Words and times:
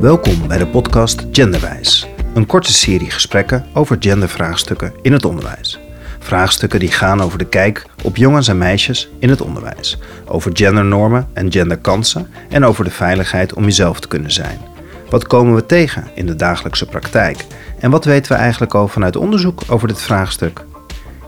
Welkom 0.00 0.48
bij 0.48 0.58
de 0.58 0.66
podcast 0.66 1.26
Genderwijs, 1.32 2.06
een 2.34 2.46
korte 2.46 2.72
serie 2.72 3.10
gesprekken 3.10 3.66
over 3.74 3.96
gendervraagstukken 4.00 4.92
in 5.02 5.12
het 5.12 5.24
onderwijs. 5.24 5.80
Vraagstukken 6.18 6.80
die 6.80 6.90
gaan 6.90 7.20
over 7.20 7.38
de 7.38 7.44
kijk 7.44 7.86
op 8.02 8.16
jongens 8.16 8.48
en 8.48 8.58
meisjes 8.58 9.08
in 9.18 9.28
het 9.28 9.40
onderwijs, 9.40 9.98
over 10.26 10.50
gendernormen 10.54 11.28
en 11.32 11.52
genderkansen 11.52 12.28
en 12.48 12.64
over 12.64 12.84
de 12.84 12.90
veiligheid 12.90 13.54
om 13.54 13.64
jezelf 13.64 14.00
te 14.00 14.08
kunnen 14.08 14.32
zijn. 14.32 14.58
Wat 15.10 15.26
komen 15.26 15.54
we 15.54 15.66
tegen 15.66 16.04
in 16.14 16.26
de 16.26 16.36
dagelijkse 16.36 16.86
praktijk 16.86 17.44
en 17.78 17.90
wat 17.90 18.04
weten 18.04 18.32
we 18.32 18.38
eigenlijk 18.38 18.74
al 18.74 18.88
vanuit 18.88 19.16
onderzoek 19.16 19.62
over 19.68 19.88
dit 19.88 20.02
vraagstuk? 20.02 20.64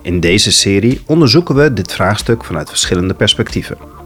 In 0.03 0.21
deze 0.21 0.53
serie 0.53 1.03
onderzoeken 1.07 1.55
we 1.55 1.73
dit 1.73 1.93
vraagstuk 1.93 2.45
vanuit 2.45 2.69
verschillende 2.69 3.15
perspectieven. 3.15 4.00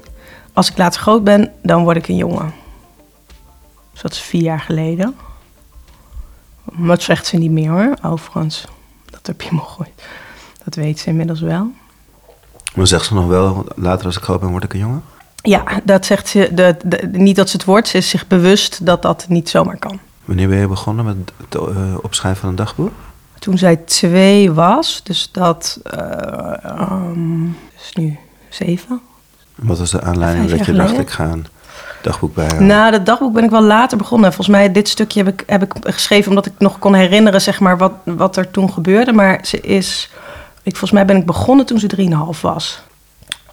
Als 0.53 0.71
ik 0.71 0.79
later 0.79 1.01
groot 1.01 1.25
ben, 1.25 1.53
dan 1.63 1.83
word 1.83 1.97
ik 1.97 2.09
een 2.09 2.17
jongen. 2.17 2.55
Dus 3.93 4.03
dat 4.03 4.13
is 4.13 4.19
vier 4.19 4.43
jaar 4.43 4.61
geleden. 4.61 5.17
Dat 6.73 7.03
zegt 7.03 7.27
ze 7.27 7.37
niet 7.37 7.51
meer 7.51 7.71
hoor, 7.71 7.95
overigens. 8.03 8.67
Dat 9.27 9.37
er 9.37 9.47
piemel 9.47 9.65
groeit. 9.65 10.03
Dat 10.65 10.75
weet 10.75 10.99
ze 10.99 11.09
inmiddels 11.09 11.41
wel. 11.41 11.71
Maar 12.75 12.87
zegt 12.87 13.07
ze 13.07 13.15
nog 13.15 13.27
wel, 13.27 13.67
later 13.75 14.07
als 14.07 14.17
ik 14.17 14.23
groot 14.23 14.41
ben 14.41 14.51
word 14.51 14.65
ik 14.65 14.73
een 14.73 14.79
jongen? 14.79 15.03
Ja, 15.43 15.65
dat 15.85 16.07
zegt 16.07 16.29
ze. 16.29 16.51
De, 16.53 16.77
de- 16.85 17.09
niet 17.13 17.37
dat 17.37 17.49
ze 17.49 17.57
het 17.57 17.67
wordt, 17.67 17.89
ze 17.89 17.97
is 17.97 18.09
zich 18.09 18.27
bewust 18.27 18.87
dat 18.87 19.03
dat 19.03 19.27
niet 19.29 19.49
zomaar 19.49 19.79
kan. 19.79 19.99
Wanneer 20.25 20.49
ben 20.49 20.59
je 20.59 20.69
begonnen 20.69 21.05
met 21.05 21.17
het 21.37 21.55
eh, 21.55 21.95
opschrijven 22.03 22.41
van 22.41 22.49
een 22.49 22.57
dagboek? 22.57 22.93
Toen 23.39 23.59
zij 23.59 23.77
twee 23.77 24.53
was, 24.53 25.01
dus 25.05 25.29
dat 25.33 25.81
ehm, 25.83 27.45
is 27.77 27.93
nu 27.95 28.19
zeven. 28.49 29.01
Wat 29.55 29.79
was 29.79 29.91
de 29.91 30.03
aanleiding 30.03 30.51
dat 30.51 30.67
je 30.67 30.73
dacht, 30.73 30.99
ik 30.99 31.11
ga 31.11 31.25
een 31.25 31.47
dagboek 32.07 32.35
bijhouden? 32.35 32.67
Na 32.67 32.91
dat 32.91 33.07
dagboek 33.07 33.33
ben 33.33 33.45
ik 33.45 33.51
wel 33.51 33.63
later 33.63 33.99
begonnen. 33.99 34.33
Volgens 34.33 34.57
mij, 34.57 34.73
dit 34.73 34.89
stukje 34.89 35.25
heb 35.25 35.33
ik, 35.33 35.43
heb 35.47 35.63
ik 35.63 35.73
geschreven 35.81 36.29
omdat 36.29 36.47
ik 36.47 36.53
nog 36.59 36.79
kon 36.79 36.95
herinneren 36.95 37.41
zeg 37.41 37.61
maar, 37.61 37.79
wat, 37.79 37.93
wat 38.05 38.37
er 38.37 38.51
toen 38.51 38.73
gebeurde. 38.73 39.13
Maar 39.13 39.41
ze 39.43 39.61
is, 39.61 40.11
ik, 40.63 40.71
volgens 40.71 40.91
mij 40.91 41.05
ben 41.05 41.17
ik 41.17 41.27
begonnen 41.27 41.67
toen 41.67 41.79
ze 41.79 41.97
3,5 42.35 42.41
was. 42.41 42.83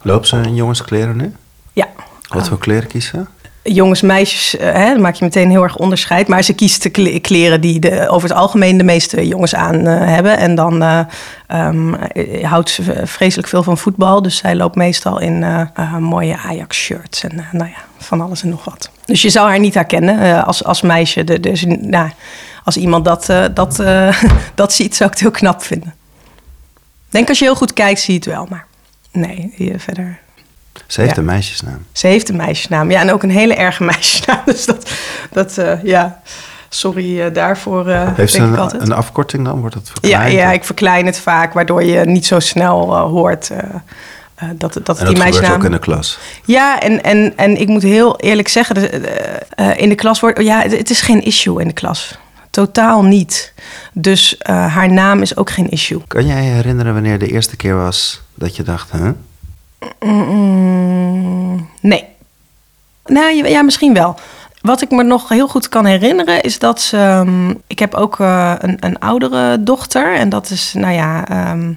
Loopt 0.02 0.26
ze 0.26 0.36
in 0.36 0.54
jongenskleren 0.54 1.16
nu? 1.16 1.34
Ja, 1.72 1.88
Wat 2.28 2.48
voor 2.48 2.58
kleren 2.58 2.88
kiest 2.88 3.08
ze? 3.08 3.24
Jongens, 3.72 4.00
meisjes, 4.00 4.56
eh, 4.56 4.72
hè, 4.72 4.92
dan 4.92 5.00
maak 5.00 5.14
je 5.14 5.24
meteen 5.24 5.50
heel 5.50 5.62
erg 5.62 5.76
onderscheid. 5.76 6.28
Maar 6.28 6.42
ze 6.42 6.52
kiest 6.52 6.82
de 6.82 6.90
kle- 6.90 7.18
kleren 7.18 7.60
die 7.60 7.80
de, 7.80 8.08
over 8.08 8.28
het 8.28 8.38
algemeen 8.38 8.78
de 8.78 8.84
meeste 8.84 9.26
jongens 9.26 9.54
aan 9.54 9.86
eh, 9.86 10.06
hebben. 10.06 10.38
En 10.38 10.54
dan 10.54 10.82
eh, 10.82 11.00
ehm, 11.46 11.94
eh, 11.94 12.44
houdt 12.50 12.70
ze 12.70 13.00
vreselijk 13.04 13.48
veel 13.48 13.62
van 13.62 13.78
voetbal. 13.78 14.22
Dus 14.22 14.36
zij 14.36 14.54
loopt 14.54 14.76
meestal 14.76 15.20
in 15.20 15.68
mooie 15.98 16.36
Ajax-shirts 16.36 17.24
en 17.24 17.48
nou 17.52 17.70
ja, 17.70 17.84
van 17.98 18.20
alles 18.20 18.42
en 18.42 18.48
nog 18.48 18.64
wat. 18.64 18.90
Dus 19.04 19.22
je 19.22 19.30
zou 19.30 19.48
haar 19.48 19.58
niet 19.58 19.74
herkennen 19.74 20.44
als, 20.44 20.64
als 20.64 20.82
meisje. 20.82 21.24
De, 21.24 21.40
dus, 21.40 21.64
nou, 21.80 22.10
als 22.64 22.76
iemand 22.76 23.04
dat, 23.04 23.26
dat, 23.54 23.82
dat 24.54 24.72
ziet, 24.72 24.96
zou 24.96 25.10
ik 25.10 25.14
het 25.16 25.24
heel 25.24 25.38
knap 25.38 25.62
vinden. 25.62 25.94
Ik 27.06 27.20
denk 27.20 27.28
als 27.28 27.38
je 27.38 27.44
heel 27.44 27.54
goed 27.54 27.72
kijkt, 27.72 28.00
zie 28.00 28.12
je 28.12 28.18
het 28.18 28.28
wel. 28.28 28.46
Maar 28.50 28.66
nee, 29.12 29.52
verder... 29.76 30.22
Ze 30.86 31.00
heeft 31.00 31.12
Ja. 31.12 31.18
een 31.20 31.24
meisjesnaam. 31.24 31.86
Ze 31.92 32.06
heeft 32.06 32.28
een 32.28 32.36
meisjesnaam. 32.36 32.90
Ja, 32.90 33.00
en 33.00 33.12
ook 33.12 33.22
een 33.22 33.30
hele 33.30 33.54
erge 33.54 33.84
meisjesnaam. 33.92 34.40
Dus 34.44 34.64
dat, 34.64 34.90
dat 35.32 35.58
eh, 35.58 35.82
ja, 35.82 36.20
sorry 36.68 37.20
eh, 37.20 37.34
daarvoor, 37.34 37.88
eh 37.88 38.08
Heeft 38.14 38.32
ze 38.32 38.38
een, 38.78 38.92
afkorting 38.92 39.44
dan? 39.44 39.60
Wordt 39.60 39.74
dat 39.74 39.86
ja, 39.86 39.92
verkleind? 39.92 40.32
ja, 40.32 40.52
ik 40.52 40.64
verklein 40.64 41.06
het 41.06 41.18
vaak, 41.18 41.52
waardoor 41.52 41.84
je 41.84 42.04
niet 42.04 42.26
zo 42.26 42.40
snel 42.40 42.96
hoort 42.96 43.50
eh, 43.50 44.48
dat, 44.54 44.80
dat 44.82 44.98
en 44.98 45.06
die 45.06 45.14
dat 45.14 45.24
meisjesnaam... 45.24 45.56
ook 45.56 45.64
in 45.64 45.70
de 45.70 45.78
klas. 45.78 46.18
Ja, 46.44 46.80
en, 46.80 47.02
en, 47.02 47.32
en 47.36 47.60
ik 47.60 47.68
moet 47.68 47.82
heel 47.82 48.20
eerlijk 48.20 48.48
zeggen, 48.48 48.76
in 49.76 49.88
de 49.88 49.94
klas 49.94 50.20
wordt... 50.20 50.42
Ja, 50.42 50.62
het, 50.62 50.78
het 50.78 50.90
is 50.90 51.00
geen 51.00 51.22
issue 51.22 51.60
in 51.60 51.66
de 51.66 51.72
klas. 51.74 52.18
Totaal 52.50 53.04
niet. 53.04 53.52
Dus 53.92 54.36
haar 54.42 54.92
naam 54.92 55.22
is 55.22 55.36
ook 55.36 55.50
geen 55.50 55.70
issue. 55.70 56.02
Kan 56.06 56.26
jij 56.26 56.42
je 56.42 56.50
herinneren 56.50 56.92
wanneer 56.92 57.18
de 57.18 57.28
eerste 57.28 57.56
keer 57.56 57.76
was 57.76 58.22
dat 58.34 58.56
je 58.56 58.62
dacht, 58.62 58.90
huh? 58.92 59.08
Mm, 60.00 61.68
nee. 61.80 62.04
Nou, 63.04 63.34
ja, 63.34 63.46
ja, 63.46 63.62
misschien 63.62 63.94
wel. 63.94 64.14
Wat 64.60 64.82
ik 64.82 64.90
me 64.90 65.02
nog 65.02 65.28
heel 65.28 65.48
goed 65.48 65.68
kan 65.68 65.84
herinneren 65.84 66.42
is 66.42 66.58
dat 66.58 66.80
ze. 66.80 66.96
ehm, 66.96 67.50
ik 67.66 67.78
heb 67.78 67.94
ook 67.94 68.20
eh, 68.20 68.54
een, 68.58 68.76
een 68.80 68.98
oudere 68.98 69.62
dochter. 69.62 70.14
En 70.14 70.28
dat 70.28 70.50
is, 70.50 70.72
nou 70.74 70.92
ja. 70.92 71.28
ehm, 71.28 71.72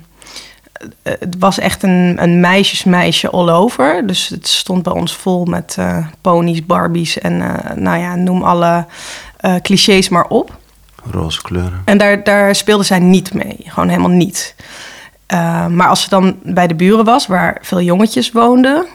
eh, 1.03 1.13
het 1.19 1.35
was 1.39 1.59
echt 1.59 1.83
een, 1.83 2.15
een 2.19 2.39
meisjesmeisje 2.39 3.29
all 3.29 3.49
over. 3.49 4.07
Dus 4.07 4.27
het 4.27 4.47
stond 4.47 4.83
bij 4.83 4.93
ons 4.93 5.15
vol 5.15 5.45
met 5.45 5.75
eh, 5.79 6.07
ponies, 6.21 6.65
barbies 6.65 7.19
en 7.19 7.41
eh, 7.41 7.75
nou 7.75 7.99
ja, 7.99 8.15
noem 8.15 8.43
alle 8.43 8.85
clichés 9.61 10.09
maar 10.09 10.27
op. 10.27 10.57
Roze 11.11 11.41
kleuren. 11.41 11.81
En 11.85 11.97
daar, 11.97 12.23
daar 12.23 12.55
speelde 12.55 12.83
zij 12.83 12.99
niet 12.99 13.33
mee. 13.33 13.57
Gewoon 13.65 13.89
helemaal 13.89 14.09
niet. 14.09 14.55
Uh, 15.33 15.67
maar 15.67 15.87
als 15.87 16.01
ze 16.01 16.09
dan 16.09 16.37
bij 16.43 16.67
de 16.67 16.75
buren 16.75 17.05
was, 17.05 17.27
waar 17.27 17.57
veel 17.61 17.81
jongetjes 17.81 18.31
woonden... 18.31 18.85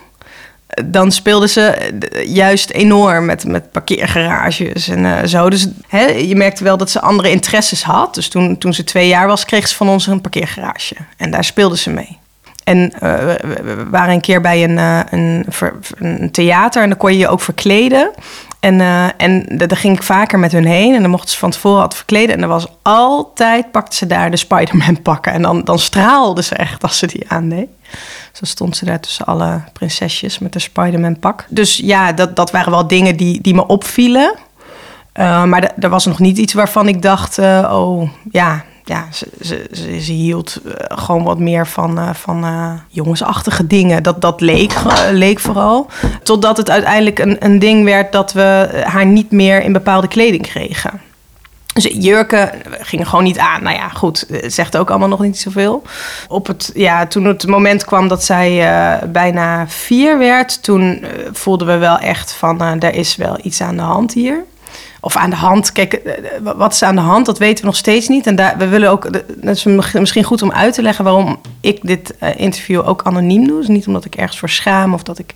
dan 0.84 1.12
speelde 1.12 1.48
ze 1.48 1.60
eh, 1.62 2.34
juist 2.34 2.70
enorm 2.70 3.24
met, 3.24 3.44
met 3.44 3.72
parkeergarages 3.72 4.88
en 4.88 5.28
zo. 5.28 5.50
Dus 5.50 5.68
hè, 5.88 6.04
je 6.04 6.36
merkte 6.36 6.64
wel 6.64 6.76
dat 6.76 6.90
ze 6.90 7.00
andere 7.00 7.30
interesses 7.30 7.82
had. 7.82 8.14
Dus 8.14 8.28
toen, 8.28 8.58
toen 8.58 8.74
ze 8.74 8.84
twee 8.84 9.08
jaar 9.08 9.26
was, 9.26 9.44
kreeg 9.44 9.68
ze 9.68 9.76
van 9.76 9.88
ons 9.88 10.06
een 10.06 10.20
parkeergarage. 10.20 10.94
En 11.16 11.30
daar 11.30 11.44
speelde 11.44 11.76
ze 11.76 11.90
mee. 11.90 12.18
En 12.64 12.92
we, 13.00 13.86
waren 13.90 14.14
een 14.14 14.20
keer 14.20 14.40
bij 14.40 14.64
een, 14.64 14.76
een, 15.10 15.46
een, 15.98 16.30
theater 16.30 16.82
en 16.82 16.88
dan 16.88 16.98
kon 16.98 17.12
je 17.12 17.18
je 17.18 17.28
ook 17.28 17.40
verkleden. 17.40 18.10
En, 18.62 18.74
uh, 18.80 19.06
en 19.16 19.44
daar 19.48 19.76
ging 19.76 19.96
ik 19.96 20.02
vaker 20.02 20.38
met 20.38 20.52
hun 20.52 20.66
heen. 20.66 20.94
En 20.94 21.00
dan 21.00 21.10
mochten 21.10 21.30
ze 21.30 21.38
van 21.38 21.50
tevoren 21.50 21.80
altijd 21.80 21.96
verkleden. 21.96 22.36
En 22.36 22.42
er 22.42 22.48
was 22.48 22.66
altijd, 22.82 23.70
pakte 23.70 23.96
ze 23.96 24.06
daar 24.06 24.30
de 24.30 24.36
Spider-Man 24.36 25.02
pakken. 25.02 25.32
En 25.32 25.42
dan, 25.42 25.64
dan 25.64 25.78
straalde 25.78 26.42
ze 26.42 26.54
echt 26.54 26.82
als 26.82 26.98
ze 26.98 27.06
die 27.06 27.30
aandeed. 27.30 27.68
Zo 28.32 28.44
stond 28.44 28.76
ze 28.76 28.84
daar 28.84 29.00
tussen 29.00 29.26
alle 29.26 29.62
prinsesjes 29.72 30.38
met 30.38 30.52
de 30.52 30.58
Spider-Man 30.58 31.18
pak. 31.18 31.46
Dus 31.48 31.76
ja, 31.76 32.12
dat, 32.12 32.36
dat 32.36 32.50
waren 32.50 32.70
wel 32.70 32.86
dingen 32.86 33.16
die, 33.16 33.40
die 33.40 33.54
me 33.54 33.66
opvielen. 33.66 34.34
Uh, 35.14 35.44
maar 35.44 35.72
er 35.78 35.88
was 35.88 36.06
nog 36.06 36.18
niet 36.18 36.38
iets 36.38 36.52
waarvan 36.52 36.88
ik 36.88 37.02
dacht, 37.02 37.38
uh, 37.38 37.70
oh 37.72 38.10
ja, 38.30 38.64
ja, 38.84 39.06
ze, 39.12 39.28
ze, 39.40 39.68
ze, 40.00 40.12
hield 40.12 40.60
uh, 40.64 40.72
gewoon 40.78 41.22
wat 41.22 41.38
meer 41.38 41.66
van, 41.66 41.98
uh, 41.98 42.14
van 42.14 42.44
uh, 42.44 42.72
jongensachtige 42.88 43.66
dingen. 43.66 44.02
Dat, 44.02 44.20
dat 44.20 44.40
leek, 44.40 44.72
leek 45.12 45.40
vooral. 45.40 45.86
Totdat 46.22 46.56
het 46.56 46.70
uiteindelijk 46.70 47.18
een, 47.18 47.36
een 47.44 47.58
ding 47.58 47.84
werd 47.84 48.12
dat 48.12 48.32
we 48.32 48.82
haar 48.84 49.06
niet 49.06 49.30
meer 49.30 49.62
in 49.62 49.72
bepaalde 49.72 50.08
kleding 50.08 50.42
kregen. 50.42 51.00
Dus 51.74 51.84
jurken 51.84 52.50
gingen 52.80 53.06
gewoon 53.06 53.24
niet 53.24 53.38
aan. 53.38 53.62
Nou 53.62 53.76
ja, 53.76 53.88
goed, 53.88 54.26
zegt 54.46 54.76
ook 54.76 54.90
allemaal 54.90 55.08
nog 55.08 55.20
niet 55.20 55.38
zoveel. 55.38 55.82
Op 56.28 56.46
het, 56.46 56.70
ja, 56.74 57.06
toen 57.06 57.24
het 57.24 57.46
moment 57.46 57.84
kwam 57.84 58.08
dat 58.08 58.24
zij 58.24 58.68
bijna 59.08 59.68
vier 59.68 60.18
werd... 60.18 60.62
toen 60.62 61.04
voelden 61.32 61.66
we 61.66 61.76
wel 61.76 61.98
echt 61.98 62.32
van, 62.32 62.62
uh, 62.62 62.82
er 62.82 62.94
is 62.94 63.16
wel 63.16 63.38
iets 63.42 63.60
aan 63.60 63.76
de 63.76 63.82
hand 63.82 64.12
hier. 64.12 64.44
Of 65.04 65.16
aan 65.16 65.30
de 65.30 65.36
hand, 65.36 65.72
kijk, 65.72 66.18
wat 66.42 66.72
is 66.72 66.82
aan 66.82 66.94
de 66.94 67.00
hand, 67.00 67.26
dat 67.26 67.38
weten 67.38 67.60
we 67.60 67.66
nog 67.66 67.76
steeds 67.76 68.08
niet. 68.08 68.26
En 68.26 68.36
daar, 68.36 68.58
we 68.58 68.68
willen 68.68 68.90
ook, 68.90 69.12
dat 69.42 69.56
is 69.56 69.64
misschien 69.64 70.24
goed 70.24 70.42
om 70.42 70.52
uit 70.52 70.74
te 70.74 70.82
leggen... 70.82 71.04
waarom 71.04 71.40
ik 71.60 71.78
dit 71.82 72.14
interview 72.36 72.88
ook 72.88 73.02
anoniem 73.04 73.46
doe. 73.46 73.58
Dus 73.58 73.68
niet 73.68 73.86
omdat 73.86 74.04
ik 74.04 74.14
ergens 74.14 74.38
voor 74.38 74.48
schaam 74.48 74.94
of 74.94 75.02
dat 75.02 75.18
ik 75.18 75.34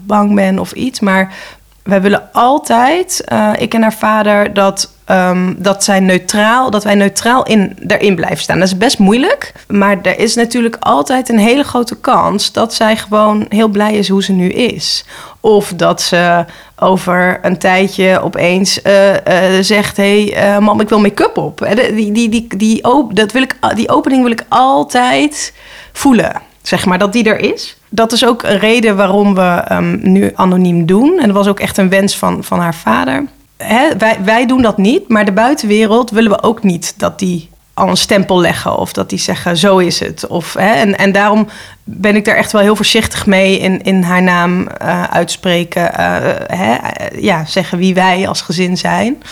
bang 0.00 0.34
ben 0.34 0.58
of 0.58 0.72
iets... 0.72 1.00
maar 1.00 1.34
wij 1.82 2.02
willen 2.02 2.32
altijd, 2.32 3.24
ik 3.56 3.74
en 3.74 3.82
haar 3.82 3.94
vader, 3.94 4.54
dat 4.54 4.94
ehm, 5.06 5.54
dat, 5.56 5.84
zij 5.84 6.00
neutraal, 6.00 6.70
dat 6.70 6.84
wij 6.84 6.94
neutraal 6.94 7.44
in, 7.46 7.76
daarin 7.80 8.14
blijven 8.14 8.38
staan. 8.38 8.58
Dat 8.58 8.68
is 8.68 8.76
best 8.76 8.98
moeilijk. 8.98 9.52
Maar 9.68 9.98
er 10.02 10.18
is 10.18 10.34
natuurlijk 10.34 10.76
altijd 10.80 11.28
een 11.28 11.38
hele 11.38 11.62
grote 11.62 11.96
kans 11.96 12.52
dat 12.52 12.74
zij 12.74 12.96
gewoon 12.96 13.46
heel 13.48 13.68
blij 13.68 13.94
is 13.94 14.08
hoe 14.08 14.22
ze 14.22 14.32
nu 14.32 14.48
is. 14.48 15.04
Of 15.40 15.72
dat 15.76 16.02
ze 16.02 16.44
over 16.76 17.38
een 17.42 17.58
tijdje 17.58 18.20
opeens 18.22 18.82
uh, 18.82 19.12
uh, 19.12 19.16
zegt: 19.60 19.96
Hé, 19.96 20.24
hey, 20.24 20.54
uh, 20.54 20.58
mam, 20.58 20.80
ik 20.80 20.88
wil 20.88 21.00
make-up 21.00 21.36
op. 21.36 21.66
Die, 21.94 22.12
die, 22.12 22.28
die, 22.28 22.46
die, 22.56 22.82
dat 23.12 23.32
wil 23.32 23.42
ik, 23.42 23.56
die 23.74 23.88
opening 23.88 24.22
wil 24.22 24.32
ik 24.32 24.44
altijd 24.48 25.52
voelen. 25.92 26.32
Zeg 26.62 26.86
maar 26.86 26.98
dat 26.98 27.12
die 27.12 27.24
er 27.24 27.54
is. 27.54 27.76
Dat 27.88 28.12
is 28.12 28.26
ook 28.26 28.42
een 28.42 28.58
reden 28.58 28.96
waarom 28.96 29.34
we 29.34 29.64
um, 29.72 29.98
nu 30.02 30.32
anoniem 30.34 30.86
doen. 30.86 31.18
En 31.18 31.26
dat 31.26 31.36
was 31.36 31.46
ook 31.46 31.60
echt 31.60 31.76
een 31.76 31.88
wens 31.88 32.16
van, 32.16 32.44
van 32.44 32.60
haar 32.60 32.74
vader. 32.74 33.24
Hè, 33.56 33.96
wij, 33.96 34.18
wij 34.24 34.46
doen 34.46 34.62
dat 34.62 34.76
niet, 34.76 35.08
maar 35.08 35.24
de 35.24 35.32
buitenwereld 35.32 36.10
willen 36.10 36.30
we 36.30 36.42
ook 36.42 36.62
niet 36.62 36.94
dat 36.96 37.18
die 37.18 37.48
al 37.74 37.88
een 37.88 37.96
stempel 37.96 38.40
leggen 38.40 38.76
of 38.76 38.92
dat 38.92 39.10
die 39.10 39.18
zeggen 39.18 39.56
zo 39.56 39.78
is 39.78 40.00
het. 40.00 40.26
Of, 40.26 40.54
hè, 40.54 40.72
en, 40.72 40.98
en 40.98 41.12
daarom 41.12 41.48
ben 41.84 42.16
ik 42.16 42.24
daar 42.24 42.36
echt 42.36 42.52
wel 42.52 42.62
heel 42.62 42.76
voorzichtig 42.76 43.26
mee 43.26 43.58
in, 43.58 43.82
in 43.82 44.02
haar 44.02 44.22
naam 44.22 44.68
uh, 44.82 45.04
uitspreken. 45.04 45.82
Uh, 45.82 46.16
hè, 46.46 46.76
ja, 47.18 47.44
zeggen 47.44 47.78
wie 47.78 47.94
wij 47.94 48.28
als 48.28 48.40
gezin 48.40 48.76
zijn. 48.76 49.22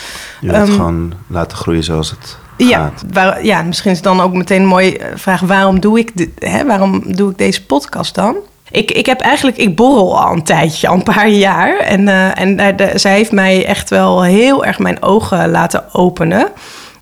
Je 0.41 0.51
wilt 0.51 0.67
um, 0.67 0.75
gewoon 0.75 1.13
laten 1.27 1.57
groeien 1.57 1.83
zoals 1.83 2.09
het 2.09 2.37
ja, 2.57 2.79
gaat. 2.79 3.03
waar, 3.11 3.45
ja, 3.45 3.61
misschien 3.61 3.91
is 3.91 3.97
het 3.97 4.05
dan 4.05 4.21
ook 4.21 4.33
meteen 4.33 4.61
een 4.61 4.67
mooie 4.67 5.11
vraag: 5.15 5.41
waarom 5.41 5.79
doe 5.79 5.99
ik, 5.99 6.11
dit, 6.17 6.29
hè, 6.39 6.65
waarom 6.65 7.15
doe 7.15 7.31
ik 7.31 7.37
deze 7.37 7.65
podcast 7.65 8.15
dan? 8.15 8.35
Ik, 8.71 8.91
ik 8.91 9.05
heb 9.05 9.19
eigenlijk, 9.21 9.57
ik 9.57 9.75
borrel 9.75 10.19
al 10.19 10.31
een 10.31 10.43
tijdje, 10.43 10.87
al 10.87 10.93
een 10.95 11.03
paar 11.03 11.29
jaar. 11.29 11.77
En, 11.77 12.01
uh, 12.01 12.39
en 12.39 12.75
de, 12.75 12.91
zij 12.95 13.13
heeft 13.13 13.31
mij 13.31 13.65
echt 13.65 13.89
wel 13.89 14.23
heel 14.23 14.65
erg 14.65 14.79
mijn 14.79 15.01
ogen 15.01 15.49
laten 15.49 15.93
openen. 15.93 16.47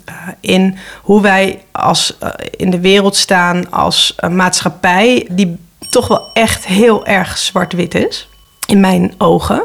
Uh, 0.10 0.16
in 0.40 0.78
hoe 1.02 1.22
wij 1.22 1.64
als, 1.72 2.18
in 2.58 2.70
de 2.70 2.80
wereld 2.80 3.16
staan 3.16 3.72
als 3.72 4.16
maatschappij 4.30 5.28
die 5.32 5.58
toch 5.90 6.08
wel 6.08 6.30
echt 6.34 6.66
heel 6.66 7.06
erg 7.06 7.38
zwart-wit 7.38 7.96
is. 7.96 8.30
In 8.66 8.80
mijn 8.80 9.14
ogen. 9.18 9.64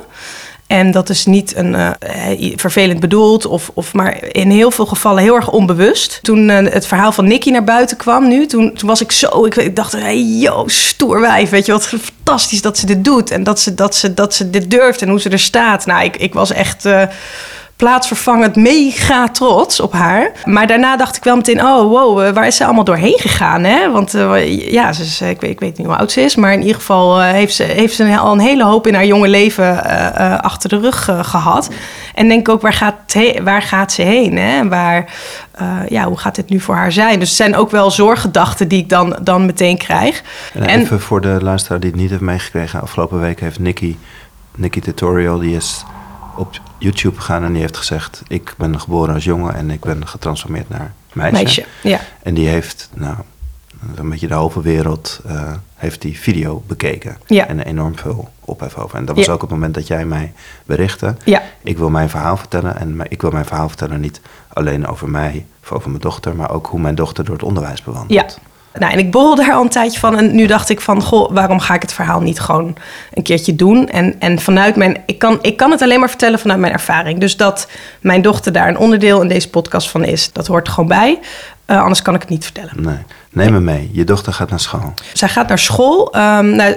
En 0.68 0.90
dat 0.90 1.08
is 1.08 1.26
niet 1.26 1.56
een, 1.56 1.74
uh, 1.74 1.90
vervelend 2.56 3.00
bedoeld, 3.00 3.46
of, 3.46 3.70
of 3.74 3.94
maar 3.94 4.24
in 4.32 4.50
heel 4.50 4.70
veel 4.70 4.86
gevallen 4.86 5.22
heel 5.22 5.34
erg 5.34 5.50
onbewust. 5.50 6.18
Toen 6.22 6.48
uh, 6.48 6.56
het 6.72 6.86
verhaal 6.86 7.12
van 7.12 7.26
Nicky 7.26 7.50
naar 7.50 7.64
buiten 7.64 7.96
kwam 7.96 8.28
nu, 8.28 8.46
toen, 8.46 8.74
toen 8.74 8.88
was 8.88 9.00
ik 9.00 9.12
zo... 9.12 9.44
Ik, 9.44 9.56
ik 9.56 9.76
dacht, 9.76 9.92
hey, 9.92 10.22
yo, 10.22 10.64
stoer 10.66 11.20
wijf, 11.20 11.50
weet 11.50 11.66
je 11.66 11.72
wat 11.72 11.86
fantastisch 11.86 12.62
dat 12.62 12.78
ze 12.78 12.86
dit 12.86 13.04
doet. 13.04 13.30
En 13.30 13.42
dat 13.42 13.60
ze, 13.60 13.74
dat 13.74 13.94
ze, 13.94 14.14
dat 14.14 14.34
ze 14.34 14.50
dit 14.50 14.70
durft 14.70 15.02
en 15.02 15.08
hoe 15.08 15.20
ze 15.20 15.28
er 15.28 15.38
staat. 15.38 15.86
Nou, 15.86 16.04
ik, 16.04 16.16
ik 16.16 16.34
was 16.34 16.52
echt... 16.52 16.84
Uh, 16.84 17.02
plaatsvervangend 17.78 18.56
mega 18.56 19.28
trots 19.28 19.80
op 19.80 19.92
haar. 19.92 20.32
Maar 20.44 20.66
daarna 20.66 20.96
dacht 20.96 21.16
ik 21.16 21.24
wel 21.24 21.36
meteen, 21.36 21.60
oh 21.64 21.82
wow, 21.82 22.34
waar 22.34 22.46
is 22.46 22.56
ze 22.56 22.64
allemaal 22.64 22.84
doorheen 22.84 23.18
gegaan? 23.18 23.64
Hè? 23.64 23.90
Want 23.90 24.14
uh, 24.14 24.70
ja, 24.72 24.92
ze 24.92 25.02
is, 25.02 25.20
ik, 25.20 25.40
weet, 25.40 25.50
ik 25.50 25.60
weet 25.60 25.78
niet 25.78 25.86
hoe 25.86 25.96
oud 25.96 26.12
ze 26.12 26.20
is, 26.20 26.36
maar 26.36 26.52
in 26.52 26.60
ieder 26.60 26.74
geval 26.74 27.20
uh, 27.20 27.30
heeft 27.30 27.54
ze, 27.54 27.62
heeft 27.62 27.94
ze 27.94 28.18
al 28.18 28.32
een 28.32 28.38
hele 28.38 28.64
hoop 28.64 28.86
in 28.86 28.94
haar 28.94 29.06
jonge 29.06 29.28
leven 29.28 29.82
uh, 29.86 30.38
achter 30.38 30.68
de 30.68 30.78
rug 30.78 31.08
gehad. 31.22 31.70
En 32.14 32.28
denk 32.28 32.48
ook, 32.48 32.62
waar 32.62 32.72
gaat, 32.72 33.16
waar 33.42 33.62
gaat 33.62 33.92
ze 33.92 34.02
heen? 34.02 34.38
Hè? 34.38 34.68
Waar, 34.68 35.12
ja, 35.88 36.04
hoe 36.04 36.18
gaat 36.18 36.34
dit 36.34 36.48
nu 36.48 36.60
voor 36.60 36.74
haar 36.74 36.92
zijn? 36.92 37.18
Dus 37.18 37.28
het 37.28 37.36
zijn 37.36 37.56
ook 37.56 37.70
wel 37.70 37.90
zorggedachten 37.90 38.68
die 38.68 38.78
ik 38.78 38.88
dan, 38.88 39.18
dan 39.22 39.46
meteen 39.46 39.78
krijg. 39.78 40.22
En, 40.54 40.66
en 40.66 40.80
even 40.80 41.00
voor 41.00 41.20
de 41.20 41.38
luisteraar 41.40 41.80
die 41.80 41.90
het 41.90 42.00
niet 42.00 42.10
heeft 42.10 42.22
meegekregen, 42.22 42.80
afgelopen 42.80 43.20
week 43.20 43.40
heeft 43.40 43.58
Nicky, 43.58 43.96
Nicky 44.54 44.80
Tutorial, 44.80 45.38
die 45.38 45.56
is 45.56 45.84
op 46.38 46.60
YouTube 46.78 47.16
gegaan 47.16 47.44
en 47.44 47.52
die 47.52 47.60
heeft 47.60 47.76
gezegd: 47.76 48.22
Ik 48.28 48.54
ben 48.58 48.80
geboren 48.80 49.14
als 49.14 49.24
jongen 49.24 49.54
en 49.54 49.70
ik 49.70 49.80
ben 49.80 50.06
getransformeerd 50.08 50.68
naar 50.68 50.92
meisje. 51.12 51.32
meisje 51.42 51.64
ja. 51.82 52.00
En 52.22 52.34
die 52.34 52.48
heeft, 52.48 52.90
nou, 52.94 53.16
een 53.94 54.10
beetje 54.10 54.26
de 54.28 54.34
halve 54.34 54.60
wereld, 54.60 55.20
uh, 55.26 55.52
heeft 55.74 56.02
die 56.02 56.18
video 56.18 56.62
bekeken. 56.66 57.16
Ja. 57.26 57.46
En 57.46 57.60
enorm 57.60 57.96
veel 57.98 58.30
ophef 58.40 58.76
over. 58.76 58.98
En 58.98 59.04
dat 59.04 59.16
was 59.16 59.24
Ja. 59.26 59.32
ook 59.32 59.40
het 59.40 59.50
moment 59.50 59.74
dat 59.74 59.86
jij 59.86 60.04
mij 60.04 60.32
berichtte. 60.66 61.16
Ja. 61.24 61.42
Ik 61.62 61.78
wil 61.78 61.90
mijn 61.90 62.08
verhaal 62.10 62.36
vertellen. 62.36 62.76
En 62.78 63.00
ik 63.08 63.20
wil 63.22 63.30
mijn 63.30 63.44
verhaal 63.44 63.68
vertellen 63.68 64.00
niet 64.00 64.20
alleen 64.48 64.86
over 64.86 65.08
mij 65.08 65.46
of 65.62 65.72
over 65.72 65.88
mijn 65.90 66.02
dochter, 66.02 66.36
maar 66.36 66.50
ook 66.50 66.66
hoe 66.66 66.80
mijn 66.80 66.94
dochter 66.94 67.24
door 67.24 67.34
het 67.34 67.44
onderwijs 67.44 67.82
bewandelt. 67.82 68.30
Ja. 68.36 68.47
Nou, 68.78 68.92
en 68.92 68.98
ik 68.98 69.10
borrelde 69.10 69.42
daar 69.42 69.54
al 69.54 69.62
een 69.62 69.68
tijdje 69.68 69.98
van. 69.98 70.16
En 70.16 70.34
nu 70.34 70.46
dacht 70.46 70.68
ik 70.68 70.80
van, 70.80 71.02
goh, 71.02 71.32
waarom 71.32 71.60
ga 71.60 71.74
ik 71.74 71.82
het 71.82 71.92
verhaal 71.92 72.20
niet 72.20 72.40
gewoon 72.40 72.76
een 73.14 73.22
keertje 73.22 73.56
doen? 73.56 73.88
En, 73.88 74.14
en 74.18 74.38
vanuit 74.38 74.76
mijn... 74.76 75.02
Ik 75.06 75.18
kan, 75.18 75.38
ik 75.42 75.56
kan 75.56 75.70
het 75.70 75.82
alleen 75.82 76.00
maar 76.00 76.08
vertellen 76.08 76.38
vanuit 76.38 76.60
mijn 76.60 76.72
ervaring. 76.72 77.18
Dus 77.18 77.36
dat 77.36 77.68
mijn 78.00 78.22
dochter 78.22 78.52
daar 78.52 78.68
een 78.68 78.78
onderdeel 78.78 79.22
in 79.22 79.28
deze 79.28 79.50
podcast 79.50 79.90
van 79.90 80.04
is, 80.04 80.32
dat 80.32 80.46
hoort 80.46 80.66
er 80.66 80.72
gewoon 80.72 80.88
bij. 80.88 81.18
Uh, 81.66 81.80
anders 81.80 82.02
kan 82.02 82.14
ik 82.14 82.20
het 82.20 82.30
niet 82.30 82.44
vertellen. 82.44 82.72
Nee, 82.76 82.98
neem 83.38 83.52
me 83.52 83.60
mee. 83.60 83.90
Je 83.92 84.04
dochter 84.04 84.32
gaat 84.32 84.50
naar 84.50 84.60
school. 84.60 84.94
Zij 85.12 85.28
gaat 85.28 85.48
naar 85.48 85.58
school. 85.58 86.16
Um, 86.16 86.50
nou, 86.54 86.76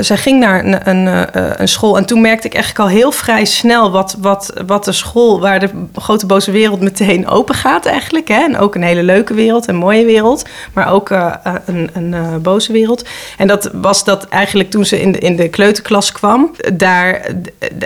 zij 0.00 0.16
ging 0.16 0.40
naar 0.40 0.64
een, 0.64 0.88
een, 0.88 1.06
uh, 1.06 1.50
een, 1.56 1.68
school. 1.68 1.96
En 1.96 2.04
toen 2.04 2.20
merkte 2.20 2.46
ik 2.46 2.54
eigenlijk 2.54 2.84
al 2.84 2.96
heel 2.96 3.12
vrij 3.12 3.44
snel 3.44 3.90
wat, 3.90 4.16
wat, 4.18 4.52
wat 4.66 4.84
de 4.84 4.92
school, 4.92 5.40
waar 5.40 5.60
de 5.60 5.70
grote 5.94 6.26
boze 6.26 6.50
wereld 6.50 6.80
meteen 6.80 7.28
open 7.28 7.54
gaat 7.54 7.86
eigenlijk. 7.86 8.28
Hè? 8.28 8.40
En 8.40 8.58
ook 8.58 8.74
een 8.74 8.82
hele 8.82 9.02
leuke 9.02 9.34
wereld, 9.34 9.68
een 9.68 9.76
mooie 9.76 10.04
wereld. 10.04 10.48
Maar 10.72 10.92
ook 10.92 11.10
uh, 11.10 11.34
een, 11.64 11.90
een 11.92 12.42
boze 12.42 12.72
wereld. 12.72 13.04
En 13.36 13.46
dat 13.46 13.70
was 13.72 14.04
dat 14.04 14.28
eigenlijk 14.28 14.70
toen 14.70 14.84
ze 14.84 15.00
in 15.00 15.12
de, 15.12 15.18
in 15.18 15.36
de 15.36 15.48
kleuterklas 15.48 16.12
kwam. 16.12 16.50
Daar 16.74 17.20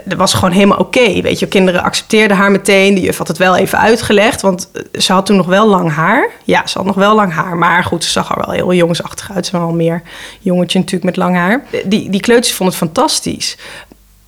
dat 0.04 0.18
was 0.18 0.34
gewoon 0.34 0.50
helemaal 0.50 0.78
oké. 0.78 1.20
Weet 1.20 1.38
je, 1.38 1.46
kinderen 1.46 1.82
accepteerden 1.82 2.36
haar 2.36 2.50
meteen. 2.50 2.94
De 2.94 3.00
juf 3.00 3.18
had 3.18 3.28
het 3.28 3.38
wel 3.38 3.56
even 3.56 3.78
uitgelegd. 3.78 4.40
Want 4.40 4.70
ze 4.98 5.12
had 5.12 5.26
toen 5.26 5.36
nog 5.36 5.46
wel 5.46 5.68
lang 5.68 5.92
haar. 5.92 6.30
Ja, 6.44 6.66
ze 6.66 6.78
had 6.78 6.86
nog 6.86 6.96
wel 6.96 7.14
lang 7.14 7.32
haar. 7.32 7.56
Maar 7.56 7.83
goed, 7.84 8.04
ze 8.04 8.10
zag 8.10 8.30
er 8.30 8.42
wel 8.46 8.54
heel 8.54 8.72
jongensachtig 8.72 9.32
uit. 9.32 9.46
Ze 9.46 9.52
was 9.52 9.60
wel 9.60 9.74
meer 9.74 10.02
jongetje 10.40 10.78
natuurlijk 10.78 11.04
met 11.04 11.16
lang 11.16 11.36
haar. 11.36 11.64
Die, 11.84 12.10
die 12.10 12.20
kleuters 12.20 12.54
vonden 12.54 12.78
het 12.78 12.84
fantastisch. 12.84 13.56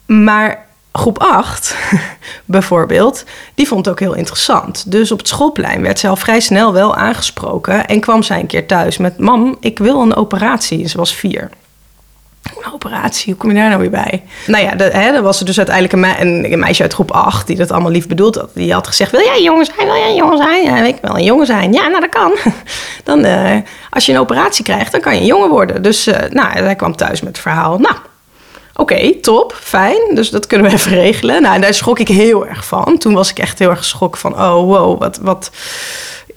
Maar 0.07 0.67
groep 0.93 1.19
8 1.19 1.77
bijvoorbeeld, 2.45 3.25
die 3.55 3.67
vond 3.67 3.85
het 3.85 3.95
ook 3.95 4.01
heel 4.01 4.15
interessant. 4.15 4.91
Dus 4.91 5.13
op 5.13 5.19
het 5.19 5.29
schoolplein 5.29 5.83
werd 5.83 5.99
ze 5.99 6.09
al 6.09 6.17
vrij 6.17 6.41
snel 6.41 6.73
wel 6.73 6.97
aangesproken. 6.97 7.87
En 7.87 8.01
kwam 8.01 8.23
zij 8.23 8.41
een 8.41 8.47
keer 8.47 8.67
thuis 8.67 8.97
met... 8.97 9.19
Mam, 9.19 9.57
ik 9.61 9.79
wil 9.79 10.01
een 10.01 10.15
operatie. 10.15 10.89
Ze 10.89 10.97
was 10.97 11.15
vier. 11.15 11.51
Een 12.57 12.73
operatie, 12.73 13.27
hoe 13.27 13.37
kom 13.37 13.51
je 13.51 13.57
daar 13.57 13.69
nou 13.69 13.81
weer 13.81 13.91
bij? 13.91 14.23
Nou 14.47 14.65
ja, 14.65 14.75
dan 15.13 15.23
was 15.23 15.41
er 15.41 15.47
dus 15.47 15.57
uiteindelijk 15.57 16.21
een, 16.21 16.53
een, 16.53 16.59
meisje 16.59 16.83
uit 16.83 16.93
groep 16.93 17.11
8... 17.11 17.47
die 17.47 17.57
dat 17.57 17.71
allemaal 17.71 17.91
lief 17.91 18.09
bedoeld 18.09 18.35
had. 18.35 18.51
Die 18.55 18.73
had 18.73 18.87
gezegd, 18.87 19.11
wil 19.11 19.21
jij 19.21 19.37
een 19.37 19.43
jongen 19.43 19.65
zijn? 19.65 19.87
Wil 19.87 19.97
jij 19.97 20.09
een 20.09 20.15
jongen 20.15 20.37
zijn? 20.37 20.65
Ja, 20.65 20.85
ik 20.85 20.99
wil 21.03 21.17
een 21.17 21.25
jongen 21.25 21.47
zijn. 21.47 21.73
Ja, 21.73 21.89
nou 21.89 22.01
dat 22.01 22.11
kan. 22.11 22.33
Dan, 23.05 23.25
uh, 23.25 23.57
als 23.91 24.07
je 24.07 24.13
een 24.13 24.19
operatie 24.19 24.65
krijgt, 24.65 24.93
dan 24.93 25.01
kan 25.01 25.15
je 25.15 25.21
een 25.21 25.27
jongen 25.27 25.49
worden. 25.49 25.83
Dus 25.83 26.09
uh, 26.09 26.15
nou, 26.31 26.49
hij 26.49 26.77
kwam 26.77 26.97
thuis 26.97 27.21
met 27.21 27.29
het 27.29 27.39
verhaal. 27.39 27.79
Nou, 27.79 27.95
oké, 28.75 29.15
top, 29.21 29.59
fijn. 29.61 30.15
Dus 30.15 30.31
dat 30.31 30.47
kunnen 30.47 30.71
we 30.71 30.73
even 30.77 30.93
regelen. 30.93 31.43
Nou, 31.43 31.61
daar 31.61 31.75
schrok 31.75 31.99
ik 31.99 32.09
heel 32.09 32.47
erg 32.47 32.67
van. 32.67 32.99
Toen 32.99 33.15
was 33.15 33.31
ik 33.31 33.39
echt 33.39 33.59
heel 33.59 33.71
erg 33.71 33.79
geschrokken 33.79 34.21
van... 34.21 34.33
oh, 34.33 34.65
wow, 34.65 35.01
wat... 35.01 35.19
wat 35.23 35.51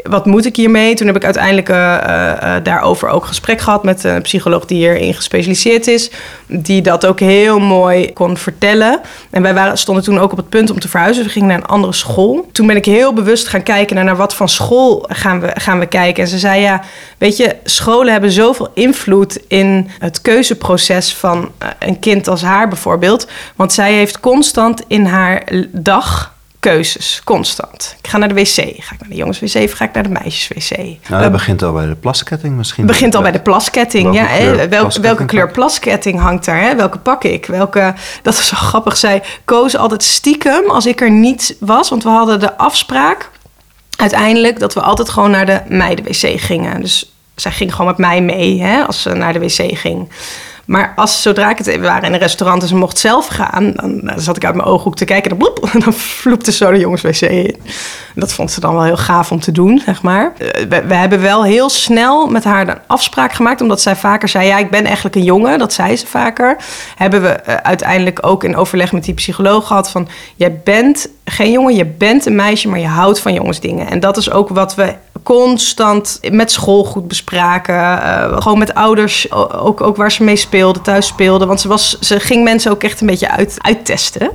wat 0.03 0.25
moet 0.25 0.45
ik 0.45 0.55
hiermee? 0.55 0.93
Toen 0.93 1.07
heb 1.07 1.15
ik 1.15 1.23
uiteindelijk 1.23 1.69
uh, 1.69 1.75
uh, 1.75 2.55
daarover 2.63 3.09
ook 3.09 3.25
gesprek 3.25 3.61
gehad 3.61 3.83
met 3.83 4.03
een 4.03 4.21
psycholoog 4.21 4.65
die 4.65 4.77
hierin 4.77 5.13
gespecialiseerd 5.13 5.87
is. 5.87 6.11
Die 6.47 6.81
dat 6.81 7.05
ook 7.05 7.19
heel 7.19 7.59
mooi 7.59 8.13
kon 8.13 8.37
vertellen. 8.37 9.01
En 9.29 9.41
wij 9.41 9.53
waren, 9.53 9.77
stonden 9.77 10.03
toen 10.03 10.19
ook 10.19 10.31
op 10.31 10.37
het 10.37 10.49
punt 10.49 10.71
om 10.71 10.79
te 10.79 10.87
verhuizen. 10.87 11.23
We 11.23 11.29
gingen 11.29 11.47
naar 11.47 11.57
een 11.57 11.65
andere 11.65 11.93
school. 11.93 12.49
Toen 12.51 12.67
ben 12.67 12.75
ik 12.75 12.85
heel 12.85 13.13
bewust 13.13 13.47
gaan 13.47 13.63
kijken 13.63 13.95
naar, 13.95 14.05
naar 14.05 14.15
wat 14.15 14.35
van 14.35 14.49
school 14.49 15.05
gaan 15.07 15.39
we, 15.39 15.51
gaan 15.53 15.79
we 15.79 15.85
kijken. 15.85 16.23
En 16.23 16.29
ze 16.29 16.37
zei 16.37 16.61
ja, 16.61 16.81
weet 17.17 17.37
je, 17.37 17.55
scholen 17.63 18.11
hebben 18.11 18.31
zoveel 18.31 18.71
invloed 18.73 19.39
in 19.47 19.89
het 19.99 20.21
keuzeproces 20.21 21.13
van 21.13 21.51
een 21.79 21.99
kind 21.99 22.27
als 22.27 22.41
haar 22.41 22.67
bijvoorbeeld. 22.67 23.27
Want 23.55 23.73
zij 23.73 23.93
heeft 23.93 24.19
constant 24.19 24.83
in 24.87 25.05
haar 25.05 25.43
dag 25.71 26.37
keuzes, 26.59 27.21
constant. 27.23 27.95
Ik 28.01 28.09
ga 28.09 28.17
naar 28.17 28.27
de 28.27 28.33
wc. 28.33 28.55
Ga 28.55 28.93
ik 28.93 28.99
naar 28.99 29.09
de 29.09 29.15
jongens-wc 29.15 29.63
of 29.63 29.71
ga 29.71 29.85
ik 29.85 29.93
naar 29.93 30.03
de 30.03 30.09
meisjes-wc? 30.09 30.77
Nou, 30.77 30.97
dat 31.09 31.21
uh, 31.21 31.29
begint 31.29 31.63
al 31.63 31.73
bij 31.73 31.85
de 31.85 31.95
plasketting 31.95 32.55
misschien. 32.55 32.85
begint 32.85 33.15
al 33.15 33.21
bij 33.21 33.31
de 33.31 33.39
plasketting, 33.39 34.03
welke 34.03 34.17
ja. 34.17 34.25
Kleur, 34.25 34.55
Wel, 34.55 34.67
plasketting 34.67 35.05
welke 35.05 35.25
kleur 35.25 35.51
plasketting 35.51 36.19
hangt 36.19 36.45
daar? 36.45 36.61
Hè? 36.61 36.75
Welke 36.75 36.97
pak 36.97 37.23
ik? 37.23 37.45
Welke, 37.45 37.93
dat 38.21 38.33
is 38.33 38.47
zo 38.47 38.55
grappig. 38.69 38.97
Zij 38.97 39.23
koos 39.45 39.77
altijd 39.77 40.03
stiekem 40.03 40.69
als 40.69 40.85
ik 40.85 41.01
er 41.01 41.11
niet 41.11 41.55
was. 41.59 41.89
Want 41.89 42.03
we 42.03 42.09
hadden 42.09 42.39
de 42.39 42.57
afspraak 42.57 43.29
uiteindelijk 43.97 44.59
dat 44.59 44.73
we 44.73 44.81
altijd 44.81 45.09
gewoon 45.09 45.31
naar 45.31 45.45
de 45.45 45.61
meiden-wc 45.67 46.39
gingen. 46.39 46.81
Dus 46.81 47.13
zij 47.35 47.51
ging 47.51 47.71
gewoon 47.71 47.87
met 47.87 47.97
mij 47.97 48.21
mee 48.21 48.61
hè, 48.61 48.83
als 48.83 49.01
ze 49.01 49.13
naar 49.13 49.33
de 49.33 49.39
wc 49.39 49.77
ging. 49.77 50.09
Maar 50.69 50.93
als, 50.95 51.21
zodra 51.21 51.49
ik 51.49 51.57
het 51.57 51.67
even 51.67 51.81
waren 51.81 52.03
in 52.03 52.13
een 52.13 52.19
restaurant 52.19 52.61
en 52.61 52.67
ze 52.67 52.75
mocht 52.75 52.97
zelf 52.97 53.27
gaan, 53.27 53.71
dan, 53.75 54.11
zat 54.15 54.35
ik 54.35 54.45
uit 54.45 54.55
mijn 54.55 54.67
ooghoek 54.67 54.95
te 54.95 55.05
kijken 55.05 55.31
en 55.31 55.37
dan, 55.37 55.53
bloep, 55.53 55.71
dan 55.83 55.93
vloepte 55.93 56.51
zo 56.51 56.71
de 56.71 56.79
jongens 56.79 57.01
wc 57.01 57.21
in. 57.21 57.55
Dat 58.15 58.33
vond 58.33 58.51
ze 58.51 58.59
dan 58.59 58.73
wel 58.73 58.83
heel 58.83 58.97
gaaf 58.97 59.31
om 59.31 59.39
te 59.39 59.51
doen, 59.51 59.81
zeg 59.85 60.01
maar. 60.01 60.33
We, 60.37 60.83
we, 60.87 60.93
hebben 60.93 61.21
wel 61.21 61.43
heel 61.43 61.69
snel 61.69 62.27
met 62.27 62.43
haar 62.43 62.67
een 62.67 62.77
afspraak 62.87 63.33
gemaakt, 63.33 63.61
omdat 63.61 63.81
zij 63.81 63.95
vaker 63.95 64.29
zei: 64.29 64.47
Ja, 64.47 64.57
ik 64.57 64.69
ben 64.69 64.85
eigenlijk 64.85 65.15
een 65.15 65.23
jongen. 65.23 65.59
Dat 65.59 65.73
zei 65.73 65.97
ze 65.97 66.07
vaker. 66.07 66.57
Hebben 66.95 67.21
we 67.21 67.39
uh, 67.47 67.55
uiteindelijk 67.55 68.19
ook 68.21 68.43
in 68.43 68.55
overleg 68.55 68.91
met 68.91 69.03
die 69.03 69.13
psycholoog 69.13 69.67
gehad 69.67 69.89
van: 69.89 70.07
Jij 70.35 70.61
bent 70.63 71.09
geen 71.31 71.51
jongen, 71.51 71.75
je 71.75 71.85
bent 71.85 72.25
een 72.25 72.35
meisje, 72.35 72.67
maar 72.67 72.79
je 72.79 72.87
houdt 72.87 73.19
van 73.19 73.33
jongensdingen. 73.33 73.89
En 73.89 73.99
dat 73.99 74.17
is 74.17 74.31
ook 74.31 74.49
wat 74.49 74.75
we 74.75 74.95
constant 75.23 76.19
met 76.31 76.51
school 76.51 76.83
goed 76.83 77.07
bespraken. 77.07 77.75
Uh, 77.75 78.41
gewoon 78.41 78.57
met 78.57 78.73
ouders, 78.73 79.31
ook, 79.31 79.81
ook 79.81 79.95
waar 79.95 80.11
ze 80.11 80.23
mee 80.23 80.35
speelden, 80.35 80.81
thuis 80.81 81.07
speelden. 81.07 81.47
Want 81.47 81.61
ze, 81.61 81.67
was, 81.67 81.99
ze 81.99 82.19
ging 82.19 82.43
mensen 82.43 82.71
ook 82.71 82.83
echt 82.83 83.01
een 83.01 83.07
beetje 83.07 83.29
uit, 83.29 83.55
uittesten. 83.57 84.31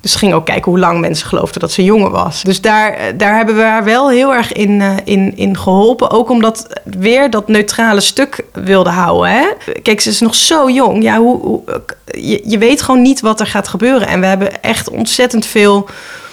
Dus 0.00 0.14
ging 0.14 0.34
ook 0.34 0.44
kijken 0.46 0.70
hoe 0.70 0.80
lang 0.80 1.00
mensen 1.00 1.26
geloofden 1.26 1.60
dat 1.60 1.72
ze 1.72 1.84
jongen 1.84 2.10
was. 2.10 2.42
Dus 2.42 2.60
daar, 2.60 3.16
daar 3.16 3.36
hebben 3.36 3.56
we 3.56 3.62
haar 3.62 3.84
wel 3.84 4.10
heel 4.10 4.34
erg 4.34 4.52
in, 4.52 4.70
uh, 4.70 4.96
in, 5.04 5.36
in 5.36 5.58
geholpen. 5.58 6.10
Ook 6.10 6.30
omdat 6.30 6.66
weer 6.84 7.30
dat 7.30 7.48
neutrale 7.48 8.00
stuk 8.00 8.44
wilde 8.52 8.90
houden. 8.90 9.30
Hè? 9.30 9.46
Kijk, 9.82 10.00
ze 10.00 10.08
is 10.08 10.20
nog 10.20 10.34
zo 10.34 10.70
jong. 10.70 11.02
Ja, 11.02 11.18
hoe 11.18 11.62
je, 12.04 12.42
je 12.44 12.58
weet 12.58 12.82
gewoon 12.82 13.02
niet 13.02 13.20
wat 13.20 13.40
er 13.40 13.46
gaat 13.46 13.68
gebeuren. 13.68 14.08
En 14.08 14.20
we 14.20 14.26
hebben 14.26 14.62
echt 14.62 14.90
ontzettend 14.90 15.46
veel 15.46 15.88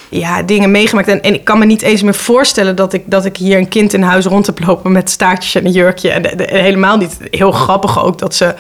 ja, 0.09 0.41
dingen 0.43 0.71
meegemaakt. 0.71 1.07
En, 1.07 1.21
en, 1.21 1.33
ik 1.33 1.43
kan 1.43 1.59
me 1.59 1.65
niet 1.65 1.81
eens 1.81 2.01
meer 2.01 2.13
voorstellen 2.13 2.75
dat 2.75 2.93
ik, 2.93 3.03
dat 3.05 3.25
ik 3.25 3.37
hier 3.37 3.57
een 3.57 3.67
kind 3.67 3.93
in 3.93 4.01
huis 4.01 4.25
rond 4.25 4.45
heb 4.45 4.65
lopen 4.65 4.91
met 4.91 5.09
staartjes 5.09 5.55
en 5.55 5.65
een 5.65 5.71
jurkje. 5.71 6.09
En, 6.09 6.49
helemaal 6.49 6.97
niet 6.97 7.17
heel 7.31 7.51
grappig 7.51 8.03
ook 8.03 8.17
dat 8.17 8.35
ze. 8.35 8.55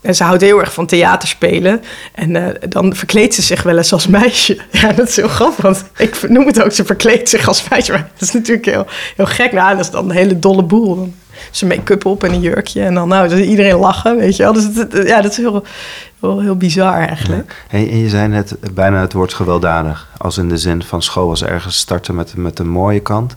En 0.00 0.14
ze 0.14 0.24
houdt 0.24 0.42
heel 0.42 0.60
erg 0.60 0.72
van 0.72 0.86
theater 0.86 1.28
spelen. 1.28 1.82
En 2.14 2.34
uh, 2.34 2.46
dan 2.68 2.94
verkleedt 2.94 3.34
ze 3.34 3.42
zich 3.42 3.62
wel 3.62 3.76
eens 3.76 3.92
als 3.92 4.06
meisje. 4.06 4.58
Ja, 4.70 4.92
dat 4.92 5.08
is 5.08 5.16
heel 5.16 5.28
grappig. 5.28 5.62
Want 5.62 5.84
ik 5.96 6.28
noem 6.28 6.46
het 6.46 6.62
ook, 6.62 6.72
ze 6.72 6.84
verkleedt 6.84 7.28
zich 7.28 7.48
als 7.48 7.68
meisje. 7.68 7.92
Maar 7.92 8.10
dat 8.12 8.28
is 8.28 8.34
natuurlijk 8.34 8.66
heel, 8.66 8.86
heel 9.16 9.26
gek. 9.26 9.52
Nou, 9.52 9.76
dat 9.76 9.84
is 9.84 9.90
dan 9.90 10.04
een 10.04 10.16
hele 10.16 10.38
dolle 10.38 10.62
boel. 10.62 11.12
Ze 11.50 11.66
make-up 11.66 12.04
op 12.04 12.24
en 12.24 12.32
een 12.32 12.40
jurkje. 12.40 12.82
En 12.82 12.94
dan 12.94 13.08
nou, 13.08 13.28
dus 13.28 13.40
iedereen 13.40 13.76
lachen, 13.76 14.16
weet 14.16 14.36
je 14.36 14.42
wel. 14.42 14.52
Dus 14.52 14.64
het, 14.74 15.06
ja, 15.06 15.20
dat 15.20 15.30
is 15.30 15.36
heel, 15.36 15.64
heel, 16.20 16.40
heel 16.40 16.56
bizar 16.56 16.94
eigenlijk. 16.94 17.64
Ja. 17.70 17.78
En 17.78 17.98
je 17.98 18.08
zei 18.08 18.28
net 18.28 18.56
bijna 18.74 19.00
het 19.00 19.12
woord 19.12 19.34
gewelddadig. 19.34 20.08
Als 20.16 20.38
in 20.38 20.48
de 20.48 20.58
zin 20.58 20.82
van 20.82 21.02
school 21.02 21.28
was 21.28 21.44
ergens 21.44 21.76
starten 21.76 22.14
met, 22.14 22.36
met 22.36 22.58
een 22.58 22.68
mooie 22.68 23.00
kant. 23.00 23.36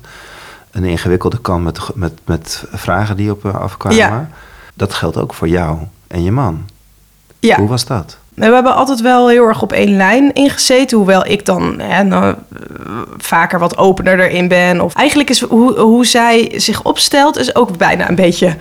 Een 0.72 0.84
ingewikkelde 0.84 1.42
kant 1.42 1.64
met, 1.64 1.80
met, 1.96 2.14
met 2.26 2.64
vragen 2.72 3.18
die 3.18 3.32
op 3.32 3.46
afkwamen. 3.46 3.98
Ja. 3.98 4.30
Dat 4.74 4.94
geldt 4.94 5.18
ook 5.18 5.34
voor 5.34 5.48
jou 5.48 5.78
en 6.08 6.24
je 6.24 6.32
man. 6.32 6.66
Ja. 7.40 7.58
Hoe 7.58 7.68
was 7.68 7.86
dat? 7.86 8.18
We 8.34 8.44
hebben 8.46 8.76
altijd 8.76 9.02
wel 9.02 9.30
heel 9.30 9.48
erg 9.48 9.62
op 9.62 9.72
één 9.72 9.98
lijn 9.98 10.34
ingezeten. 10.34 10.98
Hoewel 10.98 11.26
ik 11.26 11.46
dan 11.46 11.80
hè, 11.80 12.04
nou, 12.04 12.36
vaker 13.18 13.60
wat 13.60 13.78
opener 13.78 14.20
erin 14.20 14.48
ben. 14.48 14.82
Of 14.82 14.94
eigenlijk 14.94 15.30
is 15.30 15.42
hoe, 15.42 15.80
hoe 15.80 16.06
zij 16.06 16.54
zich 16.56 16.84
opstelt, 16.84 17.38
is 17.38 17.56
ook 17.56 17.78
bijna 17.78 18.10
een 18.10 18.16
beetje 18.16 18.56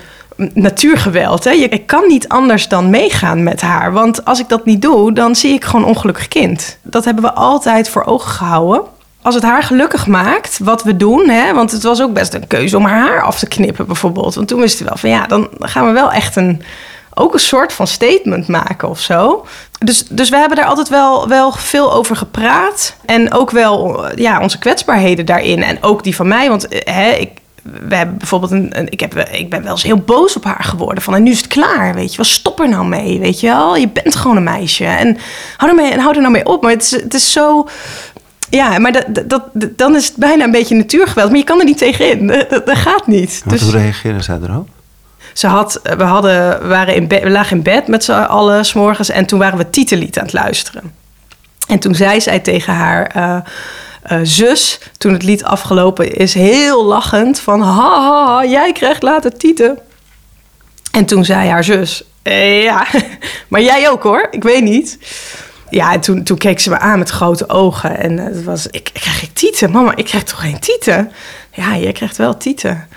natuurgeweld. 0.55 1.45
Hè? 1.45 1.50
Ik 1.50 1.87
kan 1.87 2.07
niet 2.07 2.29
anders 2.29 2.69
dan 2.69 2.91
meegaan 2.91 3.43
met 3.43 3.61
haar. 3.61 3.93
Want 3.93 4.25
als 4.25 4.41
ik 4.41 4.49
dat 4.49 4.65
niet 4.65 4.83
doe, 4.83 5.12
dan 5.12 5.37
zie 5.37 5.53
ik 5.53 5.65
gewoon 5.65 5.85
ongelukkig 5.85 6.29
kind. 6.29 6.79
Dat 6.83 7.05
hebben 7.05 7.25
we 7.25 7.33
altijd 7.33 7.89
voor 7.89 8.05
ogen 8.05 8.31
gehouden. 8.31 8.83
Als 9.23 9.35
het 9.35 9.45
haar 9.45 9.62
gelukkig 9.62 10.07
maakt, 10.07 10.59
wat 10.62 10.83
we 10.83 10.97
doen, 10.97 11.29
hè, 11.29 11.55
want 11.55 11.73
het 11.73 11.83
was 11.83 12.03
ook 12.03 12.12
best 12.12 12.35
een 12.35 12.47
keuze 12.47 12.77
om 12.77 12.85
haar 12.85 13.23
af 13.23 13.39
te 13.39 13.49
knippen, 13.49 13.87
bijvoorbeeld. 13.87 14.35
Want 14.35 14.49
toen 14.49 14.61
wist 14.61 14.79
ze 14.79 14.85
wel 14.85 14.97
van 14.97 15.11
ja, 15.11 15.27
dan 15.27 15.49
gaan 15.59 15.87
we 15.87 15.93
wel 15.93 16.12
echt 16.12 16.37
een, 16.37 16.62
ook 17.21 17.33
een 17.33 17.41
soort 17.41 17.73
van 17.73 17.87
statement 17.87 18.49
maken 18.49 18.89
of 18.89 19.00
zo. 19.00 19.47
Dus, 19.79 20.05
dus 20.09 20.29
we 20.29 20.37
hebben 20.37 20.57
daar 20.57 20.67
altijd 20.67 20.89
wel, 20.89 21.29
wel 21.29 21.53
veel 21.53 21.93
over 21.93 22.17
gepraat. 22.17 22.95
En 23.07 23.33
ook 23.33 23.50
wel 23.50 24.05
ja, 24.17 24.41
onze 24.41 24.59
kwetsbaarheden 24.59 25.27
daarin. 25.27 25.62
En 25.62 25.83
ook 25.83 26.05
die 26.05 26.15
van 26.15 26.29
mij. 26.29 26.49
Want 26.49 26.67
hè, 26.71 27.11
ik, 27.11 27.31
we 27.62 27.95
hebben 27.95 28.19
bijvoorbeeld 28.19 28.50
een, 28.50 28.89
ik, 28.89 29.00
heb, 29.00 29.19
ik 29.19 29.50
ben 29.50 29.62
wel 29.62 29.71
eens 29.71 29.83
heel 29.83 29.99
boos 29.99 30.37
op 30.37 30.45
haar 30.45 30.65
geworden. 30.65 31.03
Van 31.03 31.15
en 31.15 31.23
nu 31.23 31.31
is 31.31 31.39
het 31.39 31.47
klaar, 31.47 31.95
weet 31.95 32.11
je 32.11 32.17
wel. 32.17 32.27
Stop 32.27 32.61
er 32.61 32.69
nou 32.69 32.87
mee, 32.87 33.19
weet 33.19 33.41
je 33.41 33.47
wel. 33.47 33.77
Je 33.77 33.89
bent 33.89 34.17
gewoon 34.17 34.37
een 34.37 34.43
meisje. 34.43 34.85
En 34.85 35.17
hou 35.57 35.71
er, 35.71 35.77
mee, 35.77 35.93
en 35.93 36.00
hou 36.00 36.15
er 36.15 36.21
nou 36.21 36.33
mee 36.33 36.47
op. 36.47 36.62
Maar 36.62 36.71
het 36.73 36.83
is, 36.83 36.91
het 36.91 37.15
is 37.15 37.33
zo... 37.33 37.69
Ja, 38.50 38.79
maar 38.79 38.93
dat, 38.93 39.05
dat, 39.27 39.43
dan 39.77 39.97
is 39.97 40.07
het 40.07 40.17
bijna 40.17 40.45
een 40.45 40.50
beetje 40.50 40.75
natuurgeweld. 40.75 41.29
Maar 41.31 41.39
je 41.39 41.45
kan 41.45 41.59
er 41.59 41.65
niet 41.65 41.79
tegenin. 41.79 42.27
Dat, 42.27 42.67
dat 42.67 42.77
gaat 42.77 43.07
niet. 43.07 43.43
dus, 43.47 43.62
hoe 43.62 43.71
reageerde 43.71 44.23
zij 44.23 44.39
erop? 44.43 44.69
Ze 45.33 45.47
had, 45.47 45.81
we, 45.83 46.03
hadden, 46.03 46.69
waren 46.69 46.95
in 46.95 47.09
we 47.09 47.31
lagen 47.31 47.57
in 47.57 47.63
bed 47.63 47.87
met 47.87 48.05
z'n 48.05 48.13
allen 48.13 48.65
s 48.65 48.73
morgens. 48.73 49.11
En 49.11 49.27
toen 49.27 49.39
waren 49.39 49.59
we 49.59 49.71
titellied 49.71 50.19
aan 50.19 50.25
het 50.25 50.33
luisteren. 50.33 50.93
En 51.69 51.79
toen 51.79 51.95
zei 51.95 52.21
zij 52.21 52.39
tegen 52.39 52.75
haar... 52.75 53.15
Uh, 53.17 53.37
uh, 54.13 54.19
zus, 54.23 54.81
toen 54.99 55.13
het 55.13 55.23
lied 55.23 55.45
afgelopen 55.45 56.15
is, 56.15 56.35
heel 56.35 56.85
lachend 56.85 57.41
van... 57.41 57.61
Ha, 57.61 57.73
ha, 57.73 58.27
ha 58.27 58.45
jij 58.45 58.73
krijgt 58.73 59.03
later 59.03 59.37
tieten. 59.37 59.79
En 60.91 61.05
toen 61.05 61.25
zei 61.25 61.49
haar 61.49 61.65
zus... 61.65 62.05
Eh, 62.23 62.63
ja, 62.63 62.87
maar 63.49 63.63
jij 63.63 63.91
ook 63.91 64.03
hoor, 64.03 64.29
ik 64.31 64.43
weet 64.43 64.63
niet. 64.63 64.99
Ja, 65.71 65.93
en 65.93 66.01
toen, 66.01 66.23
toen 66.23 66.39
keek 66.39 66.61
ze 66.61 66.71
me 66.71 66.79
aan 66.79 66.99
met 66.99 67.11
grote 67.11 67.49
ogen. 67.49 67.99
En 67.99 68.19
het 68.19 68.45
was, 68.45 68.67
ik, 68.67 68.91
krijg 68.93 69.23
ik 69.23 69.35
tieten? 69.35 69.71
Mama, 69.71 69.97
ik 69.97 70.05
krijg 70.05 70.23
toch 70.23 70.41
geen 70.41 70.59
tieten? 70.59 71.13
Ja, 71.53 71.77
jij 71.77 71.93
krijgt 71.93 72.17
wel 72.17 72.37
tieten 72.37 72.89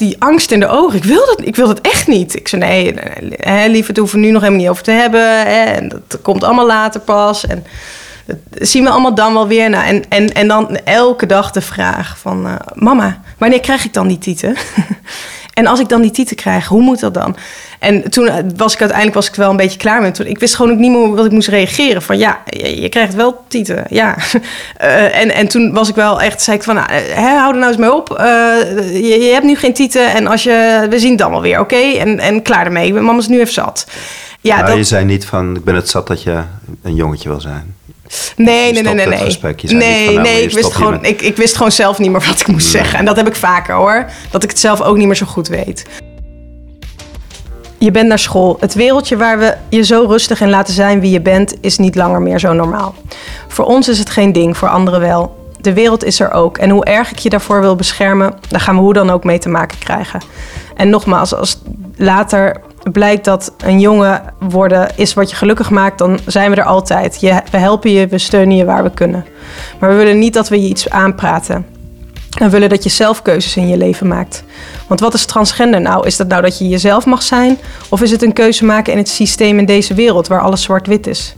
die 0.00 0.16
angst 0.18 0.50
in 0.50 0.60
de 0.60 0.68
ogen. 0.68 0.96
Ik 0.96 1.04
wil 1.04 1.26
dat, 1.26 1.46
ik 1.46 1.56
wil 1.56 1.66
dat 1.66 1.80
echt 1.80 2.06
niet. 2.06 2.36
Ik 2.36 2.48
zei, 2.48 2.62
nee, 2.62 2.94
hè, 3.30 3.66
lieve, 3.66 3.88
het 3.88 3.96
hoeven 3.96 4.20
we 4.20 4.26
nu 4.26 4.30
nog 4.32 4.40
helemaal 4.40 4.62
niet 4.62 4.70
over 4.70 4.82
te 4.82 4.90
hebben. 4.90 5.46
Hè, 5.46 5.64
en 5.64 5.88
dat 5.88 6.22
komt 6.22 6.44
allemaal 6.44 6.66
later 6.66 7.00
pas. 7.00 7.46
En 7.46 7.64
dat 8.24 8.38
zien 8.68 8.84
we 8.84 8.90
allemaal 8.90 9.14
dan 9.14 9.34
wel 9.34 9.46
weer. 9.46 9.70
Nou, 9.70 9.84
en, 9.84 10.04
en, 10.08 10.32
en 10.32 10.48
dan 10.48 10.76
elke 10.76 11.26
dag 11.26 11.50
de 11.50 11.60
vraag 11.60 12.18
van... 12.18 12.46
Uh, 12.46 12.54
mama, 12.74 13.20
wanneer 13.38 13.60
krijg 13.60 13.84
ik 13.84 13.92
dan 13.92 14.08
die 14.08 14.18
tieten? 14.18 14.56
en 15.60 15.66
als 15.66 15.80
ik 15.80 15.88
dan 15.88 16.02
die 16.02 16.10
tieten 16.10 16.36
krijg, 16.36 16.66
hoe 16.66 16.82
moet 16.82 17.00
dat 17.00 17.14
dan? 17.14 17.36
En 17.78 18.10
toen 18.10 18.30
was 18.56 18.72
ik 18.72 18.80
uiteindelijk 18.80 19.14
was 19.14 19.28
ik 19.28 19.34
wel 19.34 19.50
een 19.50 19.56
beetje 19.56 19.78
klaar 19.78 20.00
met. 20.00 20.14
Toen, 20.14 20.26
ik 20.26 20.38
wist 20.38 20.54
gewoon 20.54 20.72
ook 20.72 20.78
niet 20.78 20.90
meer 20.90 21.14
wat 21.14 21.24
ik 21.24 21.30
moest 21.32 21.48
reageren. 21.48 22.02
Van 22.02 22.18
ja, 22.18 22.42
je, 22.46 22.80
je 22.80 22.88
krijgt 22.88 23.14
wel 23.14 23.44
tieten. 23.48 23.84
Ja. 23.88 24.16
Uh, 24.82 25.16
en, 25.20 25.30
en 25.34 25.48
toen 25.48 25.72
was 25.72 25.88
ik 25.88 25.94
wel 25.94 26.20
echt, 26.20 26.42
zei 26.42 26.56
ik 26.56 26.62
van, 26.62 26.74
nou, 26.74 26.92
hè, 26.92 27.36
hou 27.36 27.52
er 27.52 27.58
nou 27.58 27.72
eens 27.72 27.80
mee 27.80 27.94
op. 27.94 28.10
Uh, 28.10 28.26
je, 28.92 29.18
je, 29.20 29.32
hebt 29.32 29.44
nu 29.44 29.56
geen 29.56 29.74
tieten. 29.74 30.14
En 30.14 30.26
als 30.26 30.42
je, 30.42 30.86
we 30.90 30.98
zien 30.98 31.10
het 31.10 31.18
dan 31.18 31.30
wel 31.30 31.42
weer, 31.42 31.60
oké? 31.60 31.76
En, 31.76 32.18
en 32.18 32.42
klaar 32.42 32.64
ermee. 32.64 32.92
Mama 32.92 33.18
is 33.18 33.28
nu 33.28 33.40
even 33.40 33.52
zat. 33.52 33.86
Ja, 34.40 34.56
maar 34.56 34.66
dat... 34.66 34.76
je 34.76 34.84
zei 34.84 35.04
niet 35.04 35.24
van, 35.24 35.56
ik 35.56 35.64
ben 35.64 35.74
het 35.74 35.88
zat 35.88 36.06
dat 36.06 36.22
je 36.22 36.42
een 36.82 36.94
jongetje 36.94 37.28
wil 37.28 37.40
zijn. 37.40 37.74
Nee, 38.36 38.72
nee, 38.72 38.82
nee, 38.82 38.94
nee. 38.94 39.06
Nee, 39.06 39.56
nee, 39.72 40.06
nou, 40.06 40.20
nee 40.20 40.42
ik, 40.42 40.50
wist 40.50 40.72
gewoon, 40.72 41.04
ik, 41.04 41.22
ik 41.22 41.36
wist 41.36 41.56
gewoon 41.56 41.72
zelf 41.72 41.98
niet 41.98 42.10
meer 42.10 42.24
wat 42.26 42.40
ik 42.40 42.46
moest 42.46 42.70
zeggen. 42.70 42.98
En 42.98 43.04
dat 43.04 43.16
heb 43.16 43.26
ik 43.26 43.34
vaker 43.34 43.74
hoor. 43.74 44.10
Dat 44.30 44.42
ik 44.42 44.50
het 44.50 44.58
zelf 44.58 44.80
ook 44.80 44.96
niet 44.96 45.06
meer 45.06 45.16
zo 45.16 45.26
goed 45.26 45.48
weet. 45.48 45.84
Je 47.78 47.90
bent 47.90 48.08
naar 48.08 48.18
school. 48.18 48.56
Het 48.60 48.74
wereldje 48.74 49.16
waar 49.16 49.38
we 49.38 49.56
je 49.68 49.82
zo 49.82 50.04
rustig 50.08 50.40
in 50.40 50.50
laten 50.50 50.74
zijn 50.74 51.00
wie 51.00 51.10
je 51.10 51.20
bent, 51.20 51.54
is 51.60 51.78
niet 51.78 51.94
langer 51.94 52.22
meer 52.22 52.38
zo 52.38 52.52
normaal. 52.52 52.94
Voor 53.48 53.64
ons 53.64 53.88
is 53.88 53.98
het 53.98 54.10
geen 54.10 54.32
ding, 54.32 54.56
voor 54.56 54.68
anderen 54.68 55.00
wel. 55.00 55.38
De 55.60 55.72
wereld 55.72 56.04
is 56.04 56.20
er 56.20 56.32
ook. 56.32 56.58
En 56.58 56.70
hoe 56.70 56.84
erg 56.84 57.10
ik 57.10 57.18
je 57.18 57.28
daarvoor 57.28 57.60
wil 57.60 57.76
beschermen, 57.76 58.34
daar 58.48 58.60
gaan 58.60 58.74
we 58.74 58.80
hoe 58.80 58.92
dan 58.92 59.10
ook 59.10 59.24
mee 59.24 59.38
te 59.38 59.48
maken 59.48 59.78
krijgen. 59.78 60.20
En 60.76 60.90
nogmaals, 60.90 61.34
als 61.34 61.60
later 61.96 62.60
blijkt 62.92 63.24
dat 63.24 63.52
een 63.58 63.80
jongen 63.80 64.22
worden 64.38 64.88
is 64.96 65.14
wat 65.14 65.30
je 65.30 65.36
gelukkig 65.36 65.70
maakt, 65.70 65.98
dan 65.98 66.18
zijn 66.26 66.50
we 66.50 66.56
er 66.56 66.64
altijd. 66.64 67.20
Je, 67.20 67.40
we 67.50 67.58
helpen 67.58 67.90
je, 67.90 68.06
we 68.06 68.18
steunen 68.18 68.56
je 68.56 68.64
waar 68.64 68.82
we 68.82 68.90
kunnen. 68.90 69.24
Maar 69.78 69.90
we 69.90 69.96
willen 69.96 70.18
niet 70.18 70.34
dat 70.34 70.48
we 70.48 70.62
je 70.62 70.68
iets 70.68 70.90
aanpraten. 70.90 71.66
We 72.30 72.48
willen 72.48 72.68
dat 72.68 72.82
je 72.82 72.88
zelf 72.88 73.22
keuzes 73.22 73.56
in 73.56 73.68
je 73.68 73.76
leven 73.76 74.06
maakt. 74.06 74.44
Want 74.86 75.00
wat 75.00 75.14
is 75.14 75.24
transgender 75.24 75.80
nou? 75.80 76.06
Is 76.06 76.16
dat 76.16 76.28
nou 76.28 76.42
dat 76.42 76.58
je 76.58 76.68
jezelf 76.68 77.06
mag 77.06 77.22
zijn? 77.22 77.58
Of 77.88 78.02
is 78.02 78.10
het 78.10 78.22
een 78.22 78.32
keuze 78.32 78.64
maken 78.64 78.92
in 78.92 78.98
het 78.98 79.08
systeem 79.08 79.58
in 79.58 79.66
deze 79.66 79.94
wereld 79.94 80.26
waar 80.26 80.40
alles 80.40 80.62
zwart-wit 80.62 81.06
is? 81.06 81.34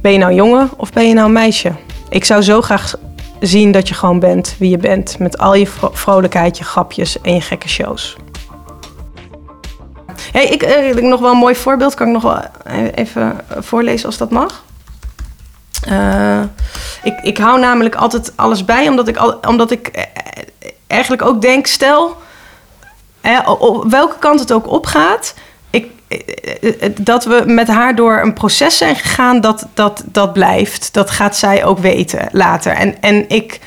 Ben 0.00 0.12
je 0.12 0.18
nou 0.18 0.34
jongen 0.34 0.70
of 0.76 0.92
ben 0.92 1.08
je 1.08 1.14
nou 1.14 1.30
meisje? 1.30 1.72
Ik 2.08 2.24
zou 2.24 2.42
zo 2.42 2.60
graag 2.60 2.94
zien 3.40 3.72
dat 3.72 3.88
je 3.88 3.94
gewoon 3.94 4.20
bent 4.20 4.54
wie 4.58 4.70
je 4.70 4.76
bent. 4.76 5.18
Met 5.18 5.38
al 5.38 5.54
je 5.54 5.66
vrolijkheid, 5.92 6.58
je 6.58 6.64
grapjes 6.64 7.20
en 7.20 7.34
je 7.34 7.40
gekke 7.40 7.68
shows. 7.68 8.16
Hey, 10.32 10.46
ik, 10.46 10.62
uh, 10.62 10.88
ik 10.88 11.02
nog 11.02 11.20
wel 11.20 11.30
een 11.30 11.38
mooi 11.38 11.54
voorbeeld. 11.54 11.94
Kan 11.94 12.06
ik 12.06 12.12
nog 12.12 12.22
wel 12.22 12.40
even 12.94 13.40
voorlezen 13.58 14.06
als 14.06 14.16
dat 14.16 14.30
mag? 14.30 14.64
Uh, 15.88 16.42
ik, 17.02 17.18
ik 17.22 17.38
hou 17.38 17.60
namelijk 17.60 17.94
altijd 17.94 18.32
alles 18.36 18.64
bij, 18.64 18.88
omdat 18.88 19.08
ik, 19.08 19.46
omdat 19.48 19.70
ik 19.70 19.86
eh, 19.86 20.04
eigenlijk 20.86 21.22
ook 21.22 21.40
denk, 21.40 21.66
stel, 21.66 22.16
op 23.58 23.90
welke 23.90 24.18
kant 24.18 24.40
het 24.40 24.52
ook 24.52 24.66
opgaat, 24.66 25.34
ik, 25.70 25.90
dat 27.00 27.24
we 27.24 27.42
met 27.46 27.68
haar 27.68 27.94
door 27.94 28.20
een 28.20 28.32
proces 28.32 28.76
zijn 28.76 28.96
gegaan, 28.96 29.40
dat, 29.40 29.66
dat, 29.74 30.02
dat 30.06 30.32
blijft. 30.32 30.94
Dat 30.94 31.10
gaat 31.10 31.36
zij 31.36 31.64
ook 31.64 31.78
weten 31.78 32.28
later. 32.32 32.72
En, 32.72 33.00
en 33.00 33.28
ik 33.28 33.60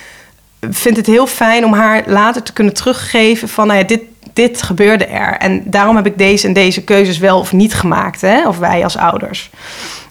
vind 0.69 0.97
het 0.97 1.05
heel 1.05 1.27
fijn 1.27 1.65
om 1.65 1.73
haar 1.73 2.03
later 2.05 2.43
te 2.43 2.53
kunnen 2.53 2.73
teruggeven 2.73 3.49
van, 3.49 3.67
nou 3.67 3.79
ja, 3.79 3.85
dit, 3.85 4.01
dit 4.35 4.61
gebeurde 4.61 5.05
er. 5.05 5.37
En 5.37 5.63
daarom 5.65 5.95
heb 5.95 6.05
ik 6.05 6.17
deze 6.17 6.47
en 6.47 6.53
deze 6.53 6.83
keuzes 6.83 7.17
wel 7.17 7.39
of 7.39 7.51
niet 7.51 7.73
gemaakt. 7.73 8.21
Hè? 8.21 8.47
Of 8.47 8.57
wij 8.57 8.83
als 8.83 8.97
ouders. 8.97 9.49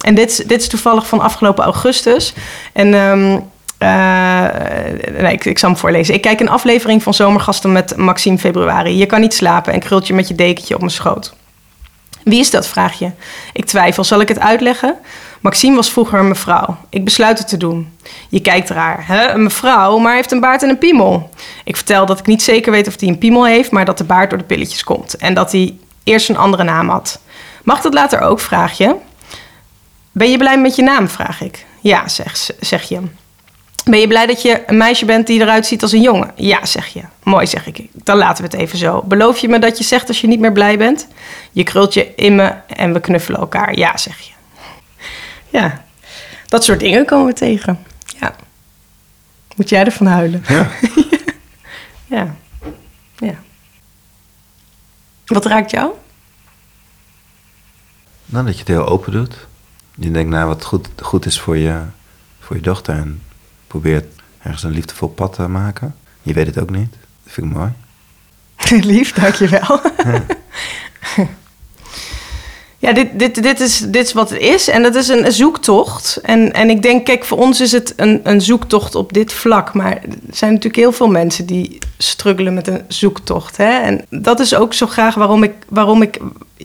En 0.01 0.15
dit, 0.15 0.49
dit 0.49 0.61
is 0.61 0.69
toevallig 0.69 1.07
van 1.07 1.21
afgelopen 1.21 1.65
augustus. 1.65 2.35
En 2.73 2.95
um, 2.95 3.51
nee, 5.19 5.33
ik, 5.33 5.45
ik 5.45 5.59
zal 5.59 5.69
hem 5.69 5.79
voorlezen. 5.79 6.15
Ik 6.15 6.21
kijk 6.21 6.41
een 6.41 6.49
aflevering 6.49 7.03
van 7.03 7.15
Zomergasten 7.15 7.73
met 7.73 7.97
Maxime 7.97 8.39
Februari. 8.39 8.97
Je 8.97 9.07
kan 9.07 9.21
niet 9.21 9.35
slapen 9.35 9.73
en 9.73 9.81
krult 9.81 10.07
je 10.07 10.15
met 10.15 10.29
je 10.29 10.35
dekentje 10.35 10.75
op 10.75 10.81
mijn 10.81 10.93
schoot. 10.93 11.35
Wie 12.23 12.41
is 12.41 12.51
dat, 12.51 12.67
vraag 12.67 12.99
je. 12.99 13.11
Ik 13.53 13.65
twijfel. 13.65 14.05
Zal 14.05 14.21
ik 14.21 14.29
het 14.29 14.41
uitleggen? 14.41 14.97
Maxime 15.45 15.77
was 15.77 15.91
vroeger 15.91 16.19
een 16.19 16.29
mevrouw. 16.29 16.77
Ik 16.89 17.05
besluit 17.05 17.39
het 17.39 17.49
te 17.49 17.57
doen. 17.57 17.93
Je 18.29 18.41
kijkt 18.41 18.71
raar. 18.71 19.07
Hè? 19.07 19.31
Een 19.31 19.43
mevrouw, 19.43 19.99
maar 19.99 20.15
heeft 20.15 20.33
een 20.33 20.41
baard 20.41 20.63
en 20.63 20.69
een 20.69 20.79
piemel. 20.79 21.31
Ik 21.65 21.77
vertel 21.77 22.07
dat 22.07 22.19
ik 22.19 22.27
niet 22.27 22.43
zeker 22.43 22.73
weet 22.73 22.87
of 22.87 23.01
hij 23.01 23.09
een 23.09 23.19
piemel 23.19 23.47
heeft... 23.47 23.71
maar 23.71 23.85
dat 23.85 23.99
de 23.99 24.05
baard 24.05 24.31
door 24.31 24.39
de 24.39 24.45
pilletjes 24.45 24.85
komt. 24.85 25.17
En 25.17 25.35
dat 25.35 25.53
hij 25.53 25.77
eerst 26.05 26.29
een 26.29 26.37
andere 26.37 26.63
naam 26.63 26.89
had. 26.89 27.21
Mag 27.65 27.81
dat 27.81 27.95
later 27.95 28.21
ook, 28.21 28.41
vraag 28.41 28.79
je? 28.79 28.95
Ben 30.13 30.31
je 30.31 30.39
blij 30.39 30.59
met 30.59 30.77
je 30.77 30.83
naam, 30.83 31.09
vraag 31.09 31.41
ik. 31.41 31.65
Ja, 31.81 32.09
zeg, 32.09 32.51
zeg 32.61 32.83
je. 32.89 33.01
Ben 33.85 34.01
je 34.01 34.09
blij 34.09 34.27
dat 34.27 34.43
je 34.43 34.63
een 34.67 34.77
meisje 34.77 35.05
bent 35.05 35.27
die 35.27 35.41
eruit 35.41 35.67
ziet 35.67 35.83
als 35.83 35.93
een 35.93 36.03
jongen? 36.03 36.31
Ja, 36.35 36.67
zeg 36.67 36.87
je. 36.87 37.01
Mooi, 37.23 37.47
zeg 37.47 37.67
ik. 37.67 37.89
Dan 37.93 38.17
laten 38.17 38.45
we 38.45 38.51
het 38.51 38.61
even 38.61 38.79
zo. 38.79 39.03
Beloof 39.03 39.39
je 39.39 39.49
me 39.49 39.59
dat 39.59 39.79
je 39.79 39.85
zegt 39.85 40.09
als 40.09 40.21
je 40.21 40.27
niet 40.27 40.41
meer 40.41 40.53
blij 40.53 40.79
bent? 40.79 41.09
Je 41.53 41.63
krult 41.63 41.95
je 41.95 42.15
in 42.15 42.35
me 42.35 42.53
en 42.67 42.93
we 42.93 43.01
knuffelen 43.01 43.41
elkaar. 43.41 43.77
Ja, 43.77 43.97
zeg 43.97 44.19
je. 44.19 44.34
Ja, 45.55 45.85
dat 46.47 46.65
soort 46.65 46.81
dingen 46.81 47.07
komen 47.07 47.27
we 47.27 47.33
tegen. 47.33 47.79
Ja. 48.21 48.35
Moet 49.57 49.69
jij 49.69 49.85
ervan 49.85 50.07
huilen? 50.07 50.45
Ja. 50.49 50.71
Ja. 52.07 52.37
Ja. 53.17 53.35
Wat 55.27 55.47
raakt 55.47 55.71
jou? 55.71 55.93
Nou, 58.25 58.45
dat 58.45 58.55
je 58.55 58.59
het 58.59 58.69
heel 58.69 58.89
open 58.89 59.13
doet. 59.13 59.47
Je 59.95 60.11
denkt 60.11 60.31
na 60.31 60.47
wat 60.47 60.65
goed, 60.65 60.89
goed 61.03 61.27
is 61.27 61.41
voor 61.41 61.57
je, 61.57 61.81
voor 62.41 62.57
je 62.57 62.63
dochter 62.63 62.95
en 62.95 63.23
probeert 63.67 64.21
ergens 64.43 64.63
een 64.63 64.71
liefdevol 64.71 65.09
pad 65.09 65.33
te 65.33 65.49
maken. 65.49 65.95
Je 66.23 66.33
weet 66.33 66.47
het 66.47 66.59
ook 66.59 66.71
niet. 66.71 66.91
Dat 67.23 67.33
vind 67.33 67.47
ik 67.47 67.53
mooi. 67.53 67.73
Lief, 68.93 69.13
dankjewel. 69.13 69.81
Ja, 70.05 70.25
dit, 72.93 73.19
dit, 73.19 73.43
dit, 73.43 73.61
is, 73.61 73.79
dit 73.79 74.07
is 74.07 74.13
wat 74.13 74.31
het 74.31 74.41
is. 74.41 74.69
En 74.69 74.83
dat 74.83 74.95
is 74.95 75.09
een 75.09 75.33
zoektocht. 75.33 76.19
En, 76.23 76.53
en 76.53 76.71
ik 76.71 76.83
denk, 76.83 77.05
kijk, 77.05 77.25
voor 77.25 77.39
ons 77.39 77.61
is 77.61 77.73
het 77.73 77.93
een, 77.97 78.21
een 78.23 78.41
zoektocht 78.41 78.95
op 78.95 79.13
dit 79.13 79.33
vlak. 79.33 79.75
Maar 79.75 79.93
er 79.93 80.17
zijn 80.31 80.53
natuurlijk 80.53 80.83
heel 80.83 80.93
veel 80.93 81.09
mensen 81.09 81.47
die 81.47 81.79
struggelen 81.99 82.55
met 82.55 82.67
een 82.67 82.83
zoektocht. 82.89 83.57
Hè? 83.57 83.79
En 83.79 84.05
dat 84.11 84.41
is 84.41 84.55
ook 84.55 84.75
zo 84.75 84.87
graag 84.87 85.15
waarom 85.15 85.43
ik, 85.43 85.53
waarom 85.69 86.03
ik 86.03 86.19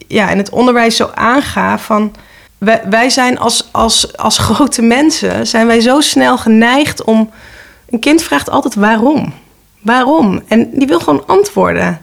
ja, 0.06 0.30
in 0.30 0.38
het 0.38 0.50
onderwijs 0.50 0.96
zo 0.96 1.10
aanga 1.14 1.78
van... 1.78 2.14
Wij, 2.58 2.82
wij 2.90 3.10
zijn 3.10 3.38
als, 3.38 3.68
als, 3.70 4.16
als 4.16 4.38
grote 4.38 4.82
mensen, 4.82 5.46
zijn 5.46 5.66
wij 5.66 5.80
zo 5.80 6.00
snel 6.00 6.38
geneigd 6.38 7.04
om... 7.04 7.30
Een 7.90 8.00
kind 8.00 8.22
vraagt 8.22 8.50
altijd 8.50 8.74
waarom. 8.74 9.32
Waarom? 9.80 10.42
En 10.48 10.70
die 10.72 10.86
wil 10.86 11.00
gewoon 11.00 11.26
antwoorden. 11.26 12.00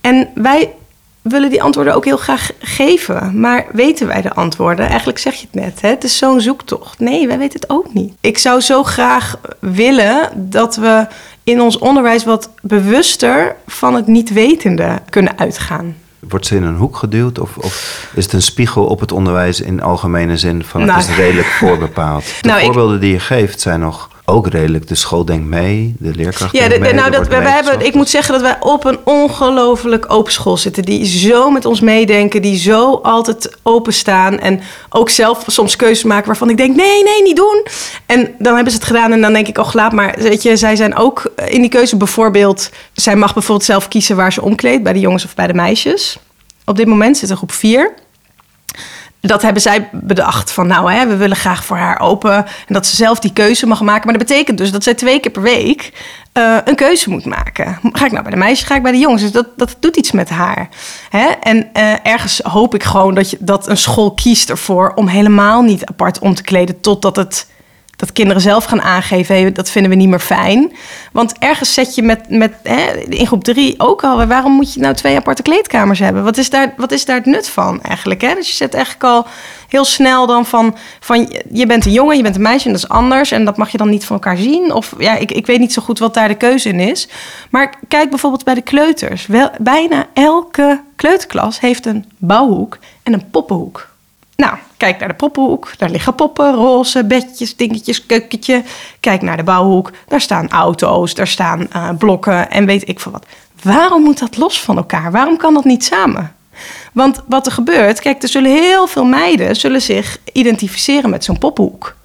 En 0.00 0.28
wij 0.34 0.74
willen 1.22 1.50
die 1.50 1.62
antwoorden 1.62 1.94
ook 1.94 2.04
heel 2.04 2.16
graag 2.16 2.50
geven. 2.58 3.40
Maar 3.40 3.66
weten 3.72 4.06
wij 4.06 4.22
de 4.22 4.32
antwoorden? 4.34 4.86
Eigenlijk 4.88 5.18
zeg 5.18 5.34
je 5.34 5.46
het 5.50 5.60
net. 5.62 5.80
Hè? 5.80 5.88
Het 5.88 6.04
is 6.04 6.16
zo'n 6.16 6.40
zoektocht. 6.40 6.98
Nee, 7.00 7.26
wij 7.26 7.38
weten 7.38 7.60
het 7.60 7.70
ook 7.70 7.94
niet. 7.94 8.14
Ik 8.20 8.38
zou 8.38 8.60
zo 8.60 8.82
graag 8.82 9.36
willen 9.58 10.28
dat 10.36 10.76
we 10.76 11.06
in 11.44 11.60
ons 11.60 11.78
onderwijs 11.78 12.24
wat 12.24 12.50
bewuster 12.62 13.56
van 13.66 13.94
het 13.94 14.06
niet 14.06 14.32
wetende 14.32 14.98
kunnen 15.08 15.38
uitgaan. 15.38 15.96
Wordt 16.28 16.46
ze 16.46 16.56
in 16.56 16.62
een 16.62 16.76
hoek 16.76 16.96
geduwd 16.96 17.38
of, 17.38 17.56
of 17.56 18.06
is 18.14 18.24
het 18.24 18.32
een 18.32 18.42
spiegel 18.42 18.86
op 18.86 19.00
het 19.00 19.12
onderwijs 19.12 19.60
in 19.60 19.82
algemene 19.82 20.36
zin 20.36 20.64
van 20.64 20.80
het 20.80 20.90
Nou. 20.90 21.00
is 21.02 21.16
redelijk 21.16 21.46
voorbepaald? 21.46 22.24
De 22.40 22.46
Nou, 22.48 22.58
ik- 22.58 22.64
voorbeelden 22.64 23.00
die 23.00 23.12
je 23.12 23.20
geeft 23.20 23.60
zijn 23.60 23.80
nog 23.80 24.09
ook 24.30 24.48
redelijk. 24.48 24.88
De 24.88 24.94
school 24.94 25.24
denkt 25.24 25.46
mee, 25.46 25.94
de 25.98 26.14
leerkracht 26.14 26.52
Ja, 26.52 26.68
de- 26.68 26.78
mee. 26.78 26.92
nou, 26.92 27.10
dat, 27.10 27.28
wij 27.28 27.42
hebben, 27.50 27.86
ik 27.86 27.94
moet 27.94 28.08
zeggen 28.08 28.32
dat 28.32 28.42
wij 28.42 28.56
op 28.60 28.84
een 28.84 28.98
ongelooflijk 29.04 30.12
open 30.12 30.32
school 30.32 30.56
zitten. 30.56 30.82
Die 30.84 31.06
zo 31.06 31.50
met 31.50 31.64
ons 31.64 31.80
meedenken, 31.80 32.42
die 32.42 32.58
zo 32.58 32.94
altijd 33.02 33.56
openstaan. 33.62 34.38
En 34.38 34.60
ook 34.90 35.10
zelf 35.10 35.44
soms 35.46 35.76
keuzes 35.76 36.04
maken 36.04 36.26
waarvan 36.26 36.50
ik 36.50 36.56
denk: 36.56 36.76
nee, 36.76 37.02
nee, 37.02 37.22
niet 37.22 37.36
doen. 37.36 37.66
En 38.06 38.34
dan 38.38 38.54
hebben 38.54 38.72
ze 38.72 38.78
het 38.78 38.86
gedaan 38.86 39.12
en 39.12 39.20
dan 39.20 39.32
denk 39.32 39.48
ik: 39.48 39.58
oh, 39.58 39.72
laat 39.72 39.92
maar. 39.92 40.14
Weet 40.18 40.42
je, 40.42 40.56
zij 40.56 40.76
zijn 40.76 40.96
ook 40.96 41.32
in 41.46 41.60
die 41.60 41.70
keuze 41.70 41.96
bijvoorbeeld. 41.96 42.70
Zij 42.92 43.16
mag 43.16 43.32
bijvoorbeeld 43.34 43.66
zelf 43.66 43.88
kiezen 43.88 44.16
waar 44.16 44.32
ze 44.32 44.42
omkleedt, 44.42 44.82
bij 44.82 44.92
de 44.92 45.00
jongens 45.00 45.24
of 45.24 45.34
bij 45.34 45.46
de 45.46 45.54
meisjes. 45.54 46.18
Op 46.64 46.76
dit 46.76 46.86
moment 46.86 47.16
zit 47.16 47.30
er 47.30 47.36
groep 47.36 47.52
4 47.52 47.92
dat 49.20 49.42
hebben 49.42 49.62
zij 49.62 49.88
bedacht 49.92 50.50
van 50.50 50.66
nou 50.66 50.92
hè, 50.92 51.06
we 51.06 51.16
willen 51.16 51.36
graag 51.36 51.64
voor 51.64 51.76
haar 51.76 52.00
open 52.00 52.34
en 52.36 52.74
dat 52.74 52.86
ze 52.86 52.96
zelf 52.96 53.18
die 53.18 53.32
keuze 53.32 53.66
mag 53.66 53.80
maken. 53.80 54.04
Maar 54.06 54.18
dat 54.18 54.26
betekent 54.26 54.58
dus 54.58 54.72
dat 54.72 54.82
zij 54.82 54.94
twee 54.94 55.20
keer 55.20 55.32
per 55.32 55.42
week 55.42 55.92
eh, 56.32 56.56
een 56.64 56.74
keuze 56.74 57.10
moet 57.10 57.24
maken. 57.24 57.78
Ga 57.82 58.04
ik 58.04 58.10
nou 58.10 58.22
bij 58.22 58.32
de 58.32 58.38
meisjes, 58.38 58.66
ga 58.66 58.76
ik 58.76 58.82
bij 58.82 58.92
de 58.92 58.98
jongens? 58.98 59.22
Dus 59.22 59.32
dat, 59.32 59.46
dat 59.56 59.76
doet 59.80 59.96
iets 59.96 60.12
met 60.12 60.28
haar. 60.28 60.68
Hè? 61.10 61.26
En 61.26 61.72
eh, 61.72 62.06
ergens 62.06 62.40
hoop 62.42 62.74
ik 62.74 62.82
gewoon 62.82 63.14
dat, 63.14 63.30
je, 63.30 63.36
dat 63.40 63.68
een 63.68 63.76
school 63.76 64.14
kiest 64.14 64.50
ervoor 64.50 64.92
om 64.94 65.06
helemaal 65.06 65.62
niet 65.62 65.86
apart 65.86 66.18
om 66.18 66.34
te 66.34 66.42
kleden 66.42 66.80
totdat 66.80 67.16
het 67.16 67.46
dat 68.00 68.12
kinderen 68.12 68.42
zelf 68.42 68.64
gaan 68.64 68.82
aangeven, 68.82 69.54
dat 69.54 69.70
vinden 69.70 69.90
we 69.90 69.96
niet 69.96 70.08
meer 70.08 70.18
fijn. 70.18 70.72
Want 71.12 71.34
ergens 71.38 71.74
zet 71.74 71.94
je 71.94 72.02
met, 72.02 72.30
met 72.30 72.52
hè, 72.62 72.92
in 72.92 73.26
groep 73.26 73.44
drie 73.44 73.74
ook 73.78 74.04
al, 74.04 74.26
waarom 74.26 74.52
moet 74.52 74.74
je 74.74 74.80
nou 74.80 74.94
twee 74.94 75.16
aparte 75.16 75.42
kleedkamers 75.42 75.98
hebben? 75.98 76.24
Wat 76.24 76.36
is 76.36 76.50
daar, 76.50 76.74
wat 76.76 76.92
is 76.92 77.04
daar 77.04 77.16
het 77.16 77.26
nut 77.26 77.48
van 77.48 77.82
eigenlijk? 77.82 78.20
Hè? 78.20 78.34
Dus 78.34 78.48
je 78.48 78.54
zet 78.54 78.74
eigenlijk 78.74 79.04
al 79.04 79.26
heel 79.68 79.84
snel 79.84 80.26
dan 80.26 80.46
van, 80.46 80.76
van, 81.00 81.32
je 81.52 81.66
bent 81.66 81.86
een 81.86 81.92
jongen, 81.92 82.16
je 82.16 82.22
bent 82.22 82.34
een 82.36 82.42
meisje 82.42 82.66
en 82.66 82.72
dat 82.72 82.82
is 82.82 82.88
anders. 82.88 83.30
En 83.30 83.44
dat 83.44 83.56
mag 83.56 83.70
je 83.70 83.78
dan 83.78 83.90
niet 83.90 84.04
van 84.04 84.16
elkaar 84.16 84.36
zien. 84.36 84.72
Of 84.72 84.94
ja, 84.98 85.16
ik, 85.16 85.32
ik 85.32 85.46
weet 85.46 85.58
niet 85.58 85.72
zo 85.72 85.82
goed 85.82 85.98
wat 85.98 86.14
daar 86.14 86.28
de 86.28 86.34
keuze 86.34 86.68
in 86.68 86.80
is. 86.80 87.08
Maar 87.50 87.74
kijk 87.88 88.10
bijvoorbeeld 88.10 88.44
bij 88.44 88.54
de 88.54 88.62
kleuters. 88.62 89.28
Bijna 89.60 90.06
elke 90.12 90.80
kleuterklas 90.96 91.60
heeft 91.60 91.86
een 91.86 92.04
bouwhoek 92.18 92.78
en 93.02 93.12
een 93.12 93.30
poppenhoek. 93.30 93.89
Nou, 94.40 94.54
kijk 94.76 94.98
naar 94.98 95.08
de 95.08 95.14
poppenhoek. 95.14 95.72
Daar 95.76 95.90
liggen 95.90 96.14
poppen, 96.14 96.54
roze, 96.54 97.04
bedjes, 97.04 97.56
dingetjes, 97.56 98.06
keukentje. 98.06 98.62
Kijk 99.00 99.22
naar 99.22 99.36
de 99.36 99.42
bouwhoek. 99.42 99.90
Daar 100.08 100.20
staan 100.20 100.48
auto's, 100.48 101.14
daar 101.14 101.26
staan 101.26 101.70
eh, 101.70 101.88
blokken 101.98 102.50
en 102.50 102.66
weet 102.66 102.88
ik 102.88 103.00
veel 103.00 103.12
wat. 103.12 103.26
Waarom 103.62 104.02
moet 104.02 104.18
dat 104.18 104.36
los 104.36 104.60
van 104.60 104.76
elkaar? 104.76 105.12
Waarom 105.12 105.36
kan 105.36 105.54
dat 105.54 105.64
niet 105.64 105.84
samen? 105.84 106.34
Want 106.92 107.22
wat 107.26 107.46
er 107.46 107.52
gebeurt, 107.52 108.00
kijk, 108.00 108.22
er 108.22 108.28
zullen 108.28 108.50
heel 108.50 108.86
veel 108.86 109.04
meiden 109.04 109.56
zullen 109.56 109.82
zich 109.82 110.18
identificeren 110.32 111.10
met 111.10 111.24
zo'n 111.24 111.38
poppenhoek. 111.38 111.96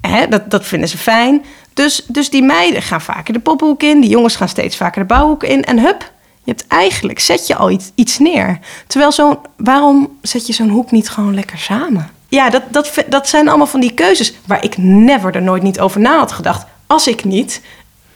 Hè, 0.00 0.28
dat, 0.28 0.50
dat 0.50 0.66
vinden 0.66 0.88
ze 0.88 0.98
fijn. 0.98 1.44
Dus, 1.74 2.04
dus 2.06 2.30
die 2.30 2.42
meiden 2.42 2.82
gaan 2.82 3.00
vaker 3.00 3.32
de 3.32 3.40
poppenhoek 3.40 3.82
in. 3.82 4.00
Die 4.00 4.10
jongens 4.10 4.36
gaan 4.36 4.48
steeds 4.48 4.76
vaker 4.76 5.00
de 5.00 5.06
bouwhoek 5.06 5.42
in. 5.42 5.64
En 5.64 5.78
hup, 5.78 6.12
je 6.44 6.50
hebt 6.50 6.66
eigenlijk, 6.66 7.20
zet 7.20 7.46
je 7.46 7.56
al 7.56 7.70
iets, 7.70 7.90
iets 7.94 8.18
neer. 8.18 8.58
Terwijl 8.86 9.12
zo'n, 9.12 9.38
waarom 9.56 10.18
zet 10.22 10.46
je 10.46 10.52
zo'n 10.52 10.68
hoek 10.68 10.90
niet 10.90 11.08
gewoon 11.08 11.34
lekker 11.34 11.58
samen? 11.58 12.10
Ja, 12.28 12.50
dat, 12.50 12.62
dat, 12.70 13.04
dat 13.08 13.28
zijn 13.28 13.48
allemaal 13.48 13.66
van 13.66 13.80
die 13.80 13.94
keuzes 13.94 14.34
waar 14.46 14.64
ik 14.64 14.76
never 14.76 15.34
er 15.34 15.42
nooit 15.42 15.62
niet 15.62 15.80
over 15.80 16.00
na 16.00 16.18
had 16.18 16.32
gedacht. 16.32 16.66
Als 16.86 17.08
ik 17.08 17.24
niet 17.24 17.60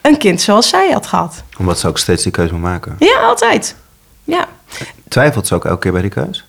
een 0.00 0.18
kind 0.18 0.40
zoals 0.40 0.68
zij 0.68 0.90
had 0.92 1.06
gehad. 1.06 1.42
Omdat 1.58 1.78
ze 1.78 1.88
ook 1.88 1.98
steeds 1.98 2.22
die 2.22 2.32
keuze 2.32 2.52
moet 2.52 2.62
maken. 2.62 2.96
Ja, 2.98 3.20
altijd. 3.20 3.76
Ja. 4.24 4.46
Twijfelt 5.08 5.46
ze 5.46 5.54
ook 5.54 5.64
elke 5.64 5.80
keer 5.80 5.92
bij 5.92 6.00
die 6.00 6.10
keus? 6.10 6.44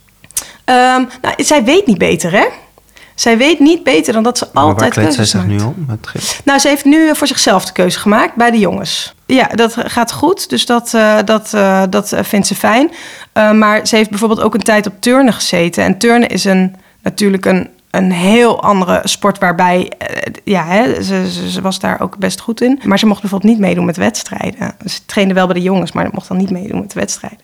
Ehm, 0.63 1.03
nou, 1.21 1.33
zij 1.37 1.63
weet 1.63 1.85
niet 1.85 1.97
beter, 1.97 2.31
hè? 2.31 2.45
Zij 3.15 3.37
weet 3.37 3.59
niet 3.59 3.83
beter 3.83 4.13
dan 4.13 4.23
dat 4.23 4.37
ze 4.37 4.47
Maar 4.53 4.63
waar 4.63 4.73
altijd 4.73 4.93
kleedt 4.93 5.13
zij 5.13 5.25
zich 5.25 5.45
nu 5.45 5.59
om? 5.59 5.99
Nou, 6.43 6.59
ze 6.59 6.67
heeft 6.67 6.85
nu 6.85 7.15
voor 7.15 7.27
zichzelf 7.27 7.65
de 7.65 7.71
keuze 7.71 7.99
gemaakt 7.99 8.35
bij 8.35 8.51
de 8.51 8.57
jongens. 8.57 9.13
Ja, 9.33 9.47
dat 9.47 9.75
gaat 9.77 10.11
goed. 10.11 10.49
Dus 10.49 10.65
dat, 10.65 10.93
eh, 10.93 11.17
dat, 11.25 11.53
eh, 11.53 11.83
dat 11.89 12.11
eh, 12.11 12.23
vindt 12.23 12.47
ze 12.47 12.55
fijn. 12.55 12.91
Maar 13.33 13.87
ze 13.87 13.95
heeft 13.95 14.09
bijvoorbeeld 14.09 14.41
ook 14.41 14.53
een 14.53 14.63
tijd 14.63 14.87
op 14.87 14.93
turnen 14.99 15.33
gezeten. 15.33 15.83
En 15.83 15.97
turnen 15.97 16.29
is 16.29 16.43
een, 16.43 16.75
natuurlijk 17.01 17.45
een, 17.45 17.69
een 17.91 18.11
heel 18.11 18.61
andere 18.63 19.01
sport 19.03 19.39
waarbij... 19.39 19.91
eh, 19.97 20.33
ja, 20.43 20.65
hè, 20.65 21.03
ze, 21.03 21.31
ze, 21.31 21.49
ze 21.49 21.61
was 21.61 21.79
daar 21.79 22.01
ook 22.01 22.17
best 22.17 22.39
goed 22.39 22.61
in. 22.61 22.79
Maar 22.83 22.99
ze 22.99 23.05
mocht 23.05 23.21
bijvoorbeeld 23.21 23.51
niet 23.51 23.61
meedoen 23.61 23.85
met 23.85 23.97
wedstrijden. 23.97 24.75
Ze 24.85 25.05
trainde 25.05 25.33
wel 25.33 25.45
bij 25.45 25.55
de 25.55 25.61
jongens, 25.61 25.91
maar 25.91 26.09
mocht 26.11 26.27
dan 26.27 26.37
niet 26.37 26.49
meedoen 26.49 26.79
met 26.79 26.93
wedstrijden. 26.93 27.39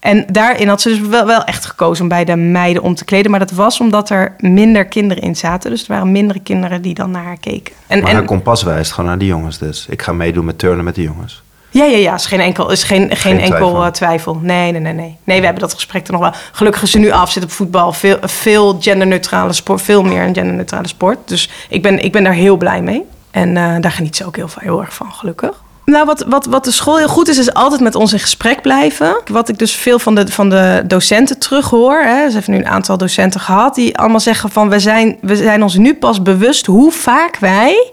En 0.00 0.24
daarin 0.32 0.68
had 0.68 0.80
ze 0.80 0.88
dus 0.88 1.00
wel, 1.00 1.26
wel 1.26 1.44
echt 1.44 1.64
gekozen 1.64 2.02
om 2.02 2.08
bij 2.08 2.24
de 2.24 2.36
meiden 2.36 2.82
om 2.82 2.94
te 2.94 3.04
kleden. 3.04 3.30
Maar 3.30 3.40
dat 3.40 3.50
was 3.50 3.80
omdat 3.80 4.10
er 4.10 4.34
minder 4.38 4.86
kinderen 4.86 5.22
in 5.22 5.36
zaten. 5.36 5.70
Dus 5.70 5.82
er 5.82 5.88
waren 5.88 6.12
mindere 6.12 6.40
kinderen 6.40 6.82
die 6.82 6.94
dan 6.94 7.10
naar 7.10 7.24
haar 7.24 7.40
keken. 7.40 7.74
En, 7.86 8.00
Maar 8.00 8.10
en, 8.10 8.16
haar 8.16 8.24
kompas 8.24 8.62
wijst 8.62 8.92
gewoon 8.92 9.10
naar 9.10 9.18
die 9.18 9.28
jongens 9.28 9.58
dus. 9.58 9.86
Ik 9.88 10.02
ga 10.02 10.12
meedoen 10.12 10.44
met 10.44 10.58
turnen 10.58 10.84
met 10.84 10.94
de 10.94 11.02
jongens. 11.02 11.42
Ja, 11.70 11.84
ja, 11.84 11.96
ja. 11.96 12.14
Is 12.14 12.26
geen 12.26 12.40
enkel, 12.40 12.70
is 12.70 12.82
geen, 12.82 13.08
geen, 13.08 13.16
Geen 13.16 13.40
enkel 13.40 13.70
twijfel. 13.70 13.90
twijfel. 13.90 14.38
Nee, 14.42 14.72
nee, 14.72 14.80
nee, 14.80 14.92
nee. 14.92 15.16
Nee, 15.24 15.38
we 15.38 15.44
hebben 15.44 15.62
dat 15.62 15.74
gesprek 15.74 16.06
er 16.06 16.12
nog 16.12 16.20
wel. 16.20 16.32
Gelukkig 16.52 16.82
is 16.82 16.90
ze 16.90 16.98
nu 16.98 17.10
af, 17.10 17.32
zit 17.32 17.42
op 17.42 17.50
voetbal. 17.50 17.92
Veel, 17.92 18.18
veel 18.22 18.76
genderneutrale 18.80 19.52
sport. 19.52 19.82
Veel 19.82 20.02
meer 20.02 20.22
een 20.22 20.34
genderneutrale 20.34 20.88
sport. 20.88 21.18
Dus 21.24 21.50
ik 21.68 21.82
ben, 21.82 22.04
ik 22.04 22.12
ben 22.12 22.24
daar 22.24 22.32
heel 22.32 22.56
blij 22.56 22.82
mee. 22.82 23.04
En 23.30 23.56
eh, 23.56 23.74
daar 23.80 23.92
geniet 23.92 24.16
ze 24.16 24.26
ook 24.26 24.36
heel, 24.36 24.48
heel 24.58 24.80
erg 24.80 24.94
van, 24.94 25.12
gelukkig. 25.12 25.62
Nou, 25.84 26.06
wat, 26.06 26.24
wat, 26.28 26.46
wat 26.46 26.64
de 26.64 26.70
school 26.70 26.96
heel 26.98 27.08
goed 27.08 27.28
is, 27.28 27.38
is 27.38 27.54
altijd 27.54 27.80
met 27.80 27.94
ons 27.94 28.12
in 28.12 28.18
gesprek 28.18 28.62
blijven. 28.62 29.20
Wat 29.26 29.48
ik 29.48 29.58
dus 29.58 29.74
veel 29.74 29.98
van 29.98 30.14
de, 30.14 30.26
van 30.28 30.50
de 30.50 30.82
docenten 30.86 31.38
terughoor. 31.38 32.02
Hè. 32.02 32.28
Ze 32.28 32.34
heeft 32.34 32.48
nu 32.48 32.56
een 32.56 32.68
aantal 32.68 32.96
docenten 32.98 33.40
gehad 33.40 33.74
die 33.74 33.98
allemaal 33.98 34.20
zeggen 34.20 34.50
van... 34.50 34.68
We 34.68 34.80
zijn, 34.80 35.18
we 35.20 35.36
zijn 35.36 35.62
ons 35.62 35.76
nu 35.76 35.94
pas 35.94 36.22
bewust 36.22 36.66
hoe 36.66 36.92
vaak 36.92 37.36
wij 37.38 37.92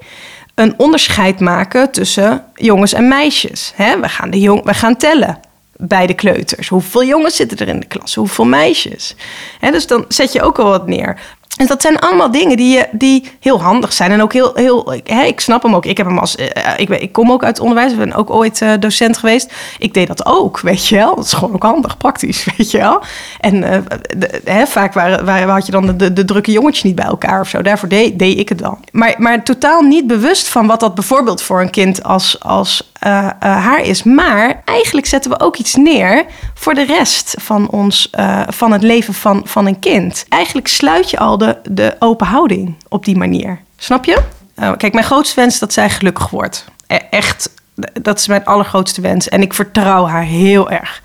een 0.58 0.74
onderscheid 0.78 1.40
maken 1.40 1.92
tussen 1.92 2.44
jongens 2.54 2.94
en 2.94 3.08
meisjes. 3.08 3.74
We, 3.78 4.10
gaan 4.10 4.30
de 4.30 4.40
jong, 4.40 4.64
we 4.64 4.74
gaan 4.74 4.96
tellen 4.96 5.40
bij 5.76 6.08
de 6.08 6.14
kleuters. 6.14 6.68
Hoeveel 6.68 7.04
jongens 7.04 7.36
zitten 7.36 7.58
er 7.58 7.68
in 7.68 7.80
de 7.80 7.86
klas? 7.86 8.16
Hoeveel 8.16 8.46
meisjes? 8.46 9.16
Hè, 9.60 9.72
dus 9.72 9.88
dan 9.88 10.06
zet 10.08 10.32
je 10.34 10.42
ook 10.42 10.60
al 10.60 10.70
wat 10.70 10.88
neer. 10.88 11.20
En 11.58 11.68
dat 11.68 11.82
zijn 11.82 12.00
allemaal 12.00 12.32
dingen 12.32 12.58
die, 12.58 12.84
die 12.92 13.32
heel 13.40 13.62
handig 13.62 13.94
zijn. 13.94 14.12
En 14.12 14.22
ook 14.22 14.34
heel, 14.34 14.52
heel 14.56 14.94
ik- 14.94 15.08
hè, 15.08 15.24
ik 15.24 15.40
snap 15.40 15.64
hem 15.64 15.76
ook. 15.76 15.86
Ik 15.86 15.98
heb 15.98 16.06
hem 16.06 16.18
als, 16.18 16.36
eh, 16.36 16.74
ik, 16.78 16.88
ben- 16.88 17.02
ik 17.02 17.12
kom 17.12 17.32
ook 17.32 17.44
uit 17.44 17.60
onderwijs. 17.60 17.92
Ik 17.92 17.98
ben 17.98 18.14
ook 18.14 18.30
ooit 18.30 18.62
eh, 18.62 18.72
docent 18.80 19.18
geweest. 19.18 19.54
Ik 19.80 19.94
deed 19.94 20.08
dat 20.08 20.26
ook, 20.26 20.60
weet 20.60 20.88
je 20.88 20.96
wel. 20.96 21.16
Dat 21.16 21.26
is 21.26 21.34
gewoon 21.34 21.54
ook 21.54 21.64
handig, 21.64 21.98
praktisch, 21.98 22.46
weet 22.58 22.72
je 22.72 22.78
wel. 22.78 23.02
En 23.40 23.64
eh, 23.64 23.80
hè, 24.44 24.66
vaak 24.68 24.94
waren, 24.94 25.26
waren, 25.26 25.50
had 25.50 25.66
je 25.66 25.72
dan 25.72 25.86
de, 25.86 25.96
de, 25.96 26.14
de 26.14 26.26
drukke 26.26 26.52
jongetjes 26.52 26.84
niet 26.84 26.96
bij 26.96 27.06
elkaar 27.06 27.40
of 27.42 27.48
zo. 27.50 27.62
Daarvoor 27.62 27.90
deed, 27.90 28.20
deed 28.20 28.38
ik 28.40 28.50
het 28.50 28.60
dan. 28.60 28.80
Maar, 28.92 29.16
maar 29.18 29.44
totaal 29.44 29.82
niet 29.82 30.08
bewust 30.08 30.48
van 30.48 30.68
wat 30.68 30.80
dat 30.80 30.96
bijvoorbeeld 30.96 31.42
voor 31.42 31.62
een 31.62 31.70
kind 31.72 32.04
als, 32.04 32.40
als 32.44 32.92
eh, 33.00 33.28
eh, 33.28 33.34
haar 33.40 33.82
is. 33.82 34.04
Maar 34.04 34.62
eigenlijk 34.66 35.08
zetten 35.08 35.32
we 35.32 35.40
ook 35.40 35.58
iets 35.58 35.76
neer 35.76 36.26
voor 36.54 36.74
de 36.74 36.86
rest 36.86 37.36
van, 37.40 37.70
ons, 37.70 38.10
eh, 38.10 38.42
van 38.48 38.72
het 38.72 38.84
leven 38.84 39.14
van, 39.14 39.42
van 39.44 39.66
een 39.66 39.80
kind. 39.80 40.26
Eigenlijk 40.30 40.68
sluit 40.68 41.10
je 41.10 41.18
al 41.18 41.38
de, 41.38 41.58
de 41.70 41.96
open 42.00 42.28
houding 42.28 42.76
op 42.90 43.06
die 43.06 43.18
manier. 43.18 43.60
Snap 43.78 44.06
je? 44.06 44.22
Eh, 44.56 44.72
kijk, 44.78 44.94
mijn 44.94 45.06
grootste 45.06 45.36
wens 45.36 45.54
is 45.54 45.60
dat 45.60 45.74
zij 45.74 45.90
gelukkig 45.90 46.30
wordt. 46.30 46.66
E- 46.88 46.96
echt, 47.10 47.50
dat 48.02 48.20
is 48.20 48.28
mijn 48.28 48.46
allergrootste 48.46 49.02
wens. 49.02 49.30
En 49.30 49.42
ik 49.42 49.54
vertrouw 49.54 50.06
haar 50.06 50.24
heel 50.24 50.72
erg. 50.72 51.02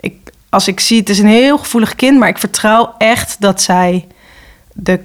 Ik, 0.00 0.14
als 0.48 0.68
ik 0.68 0.80
zie, 0.80 0.98
het 0.98 1.08
is 1.08 1.18
een 1.18 1.26
heel 1.26 1.58
gevoelig 1.58 1.94
kind, 1.94 2.18
maar 2.18 2.28
ik 2.28 2.38
vertrouw 2.38 2.94
echt 2.98 3.36
dat 3.38 3.62
zij 3.62 4.06
de 4.72 5.00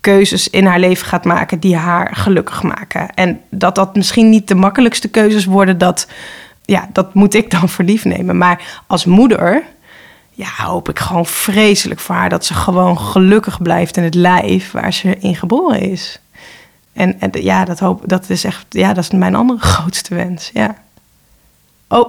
keuzes 0.00 0.48
in 0.48 0.66
haar 0.66 0.80
leven 0.80 1.06
gaat 1.06 1.24
maken 1.24 1.60
die 1.60 1.76
haar 1.76 2.16
gelukkig 2.16 2.62
maken. 2.62 3.14
En 3.14 3.40
dat 3.50 3.74
dat 3.74 3.94
misschien 3.96 4.28
niet 4.28 4.48
de 4.48 4.54
makkelijkste 4.54 5.08
keuzes 5.08 5.44
worden, 5.44 5.78
dat, 5.78 6.08
ja, 6.64 6.88
dat 6.92 7.14
moet 7.14 7.34
ik 7.34 7.50
dan 7.50 7.68
voor 7.68 7.84
lief 7.84 8.04
nemen. 8.04 8.38
Maar 8.38 8.82
als 8.86 9.04
moeder 9.04 9.62
ja, 10.30 10.64
hoop 10.64 10.88
ik 10.88 10.98
gewoon 10.98 11.26
vreselijk 11.26 12.00
voor 12.00 12.14
haar 12.14 12.28
dat 12.28 12.44
ze 12.44 12.54
gewoon 12.54 12.98
gelukkig 12.98 13.62
blijft 13.62 13.96
in 13.96 14.02
het 14.02 14.14
lijf 14.14 14.70
waar 14.70 14.92
ze 14.92 15.16
in 15.18 15.36
geboren 15.36 15.80
is. 15.80 16.20
En, 16.92 17.20
en 17.20 17.30
ja, 17.32 17.64
dat, 17.64 17.78
hoop, 17.78 18.02
dat 18.06 18.30
is 18.30 18.44
echt, 18.44 18.66
ja, 18.68 18.92
dat 18.92 19.04
is 19.04 19.10
mijn 19.10 19.34
andere 19.34 19.60
grootste 19.72 20.14
wens. 20.14 20.50
Ja. 20.52 20.76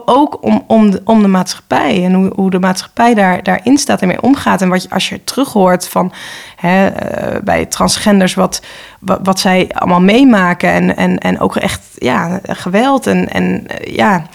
Ook 0.06 0.44
om, 0.44 0.64
om, 0.68 0.92
de, 0.92 1.02
om 1.04 1.22
de 1.22 1.28
maatschappij 1.28 2.06
en 2.06 2.14
hoe, 2.14 2.32
hoe 2.36 2.50
de 2.50 2.60
maatschappij 2.60 3.14
daar, 3.14 3.44
daarin 3.44 3.78
staat 3.78 4.02
en 4.02 4.08
mee 4.08 4.22
omgaat. 4.22 4.62
En 4.62 4.70
wat 4.70 4.84
je, 4.84 4.90
als 4.90 5.10
je 5.10 5.24
terug 5.24 5.54
hoort 5.54 5.88
van 5.88 6.14
hè, 6.56 6.88
eh, 6.88 7.42
bij 7.44 7.66
transgenders, 7.66 8.34
wat, 8.34 8.62
wat, 9.00 9.40
zij 9.40 9.70
allemaal 9.74 10.02
meemaken. 10.02 10.72
En, 10.72 10.98
en, 10.98 11.18
en 11.18 11.40
ook 11.40 11.56
echt 11.56 11.82
ja, 11.96 12.40
geweld. 12.44 13.08
En, 13.08 13.30
en 13.30 13.68
eh, 13.68 13.96
ja, 13.96 14.26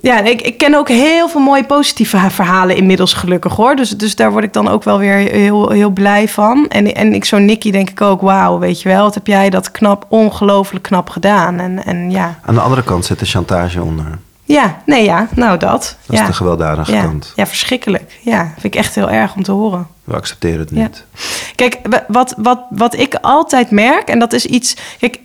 ja 0.00 0.20
ik, 0.20 0.42
ik 0.42 0.58
ken 0.58 0.74
ook 0.74 0.88
heel 0.88 1.28
veel 1.28 1.40
mooie 1.40 1.64
positieve 1.64 2.30
verhalen 2.30 2.76
inmiddels 2.76 3.12
gelukkig 3.12 3.56
hoor. 3.56 3.76
Dus, 3.76 3.90
dus 3.90 4.16
daar 4.16 4.32
word 4.32 4.44
ik 4.44 4.52
dan 4.52 4.68
ook 4.68 4.84
wel 4.84 4.98
weer 4.98 5.16
heel, 5.16 5.70
heel 5.70 5.90
blij 5.90 6.28
van. 6.28 6.68
En, 6.68 6.94
en 6.94 7.14
ik, 7.14 7.24
zo'n 7.24 7.44
Nicky 7.44 7.70
denk 7.70 7.90
ik 7.90 8.00
ook, 8.00 8.20
wauw, 8.20 8.58
weet 8.58 8.82
je 8.82 8.88
wel, 8.88 9.02
wat 9.02 9.14
heb 9.14 9.26
jij 9.26 9.50
dat 9.50 9.70
knap, 9.70 10.06
ongelooflijk 10.08 10.84
knap 10.84 11.10
gedaan. 11.10 11.58
En, 11.58 11.84
en 11.84 12.10
ja, 12.10 12.38
Aan 12.44 12.54
de 12.54 12.60
andere 12.60 12.82
kant 12.82 13.04
zit 13.04 13.18
de 13.18 13.26
chantage 13.26 13.82
onder. 13.82 14.18
Ja, 14.44 14.82
nee 14.86 15.04
ja, 15.04 15.28
nou 15.34 15.58
dat. 15.58 15.96
Dat 16.06 16.16
ja. 16.16 16.22
is 16.22 16.26
de 16.28 16.32
gewelddadige 16.34 16.92
ja. 16.92 17.02
kant. 17.02 17.32
Ja, 17.36 17.46
verschrikkelijk. 17.46 18.18
Ja, 18.22 18.44
vind 18.52 18.74
ik 18.74 18.74
echt 18.74 18.94
heel 18.94 19.10
erg 19.10 19.34
om 19.34 19.42
te 19.42 19.52
horen. 19.52 19.86
We 20.04 20.14
accepteren 20.14 20.58
het 20.58 20.70
Ja. 20.70 20.76
niet. 20.82 21.04
Kijk, 21.54 21.78
wa- 21.82 22.04
wat, 22.08 22.34
wat, 22.36 22.60
wat 22.70 22.98
ik 22.98 23.14
altijd 23.14 23.70
merk, 23.70 24.08
en 24.08 24.18
dat 24.18 24.32
is 24.32 24.46
iets. 24.46 24.76
Kijk, 24.98 25.18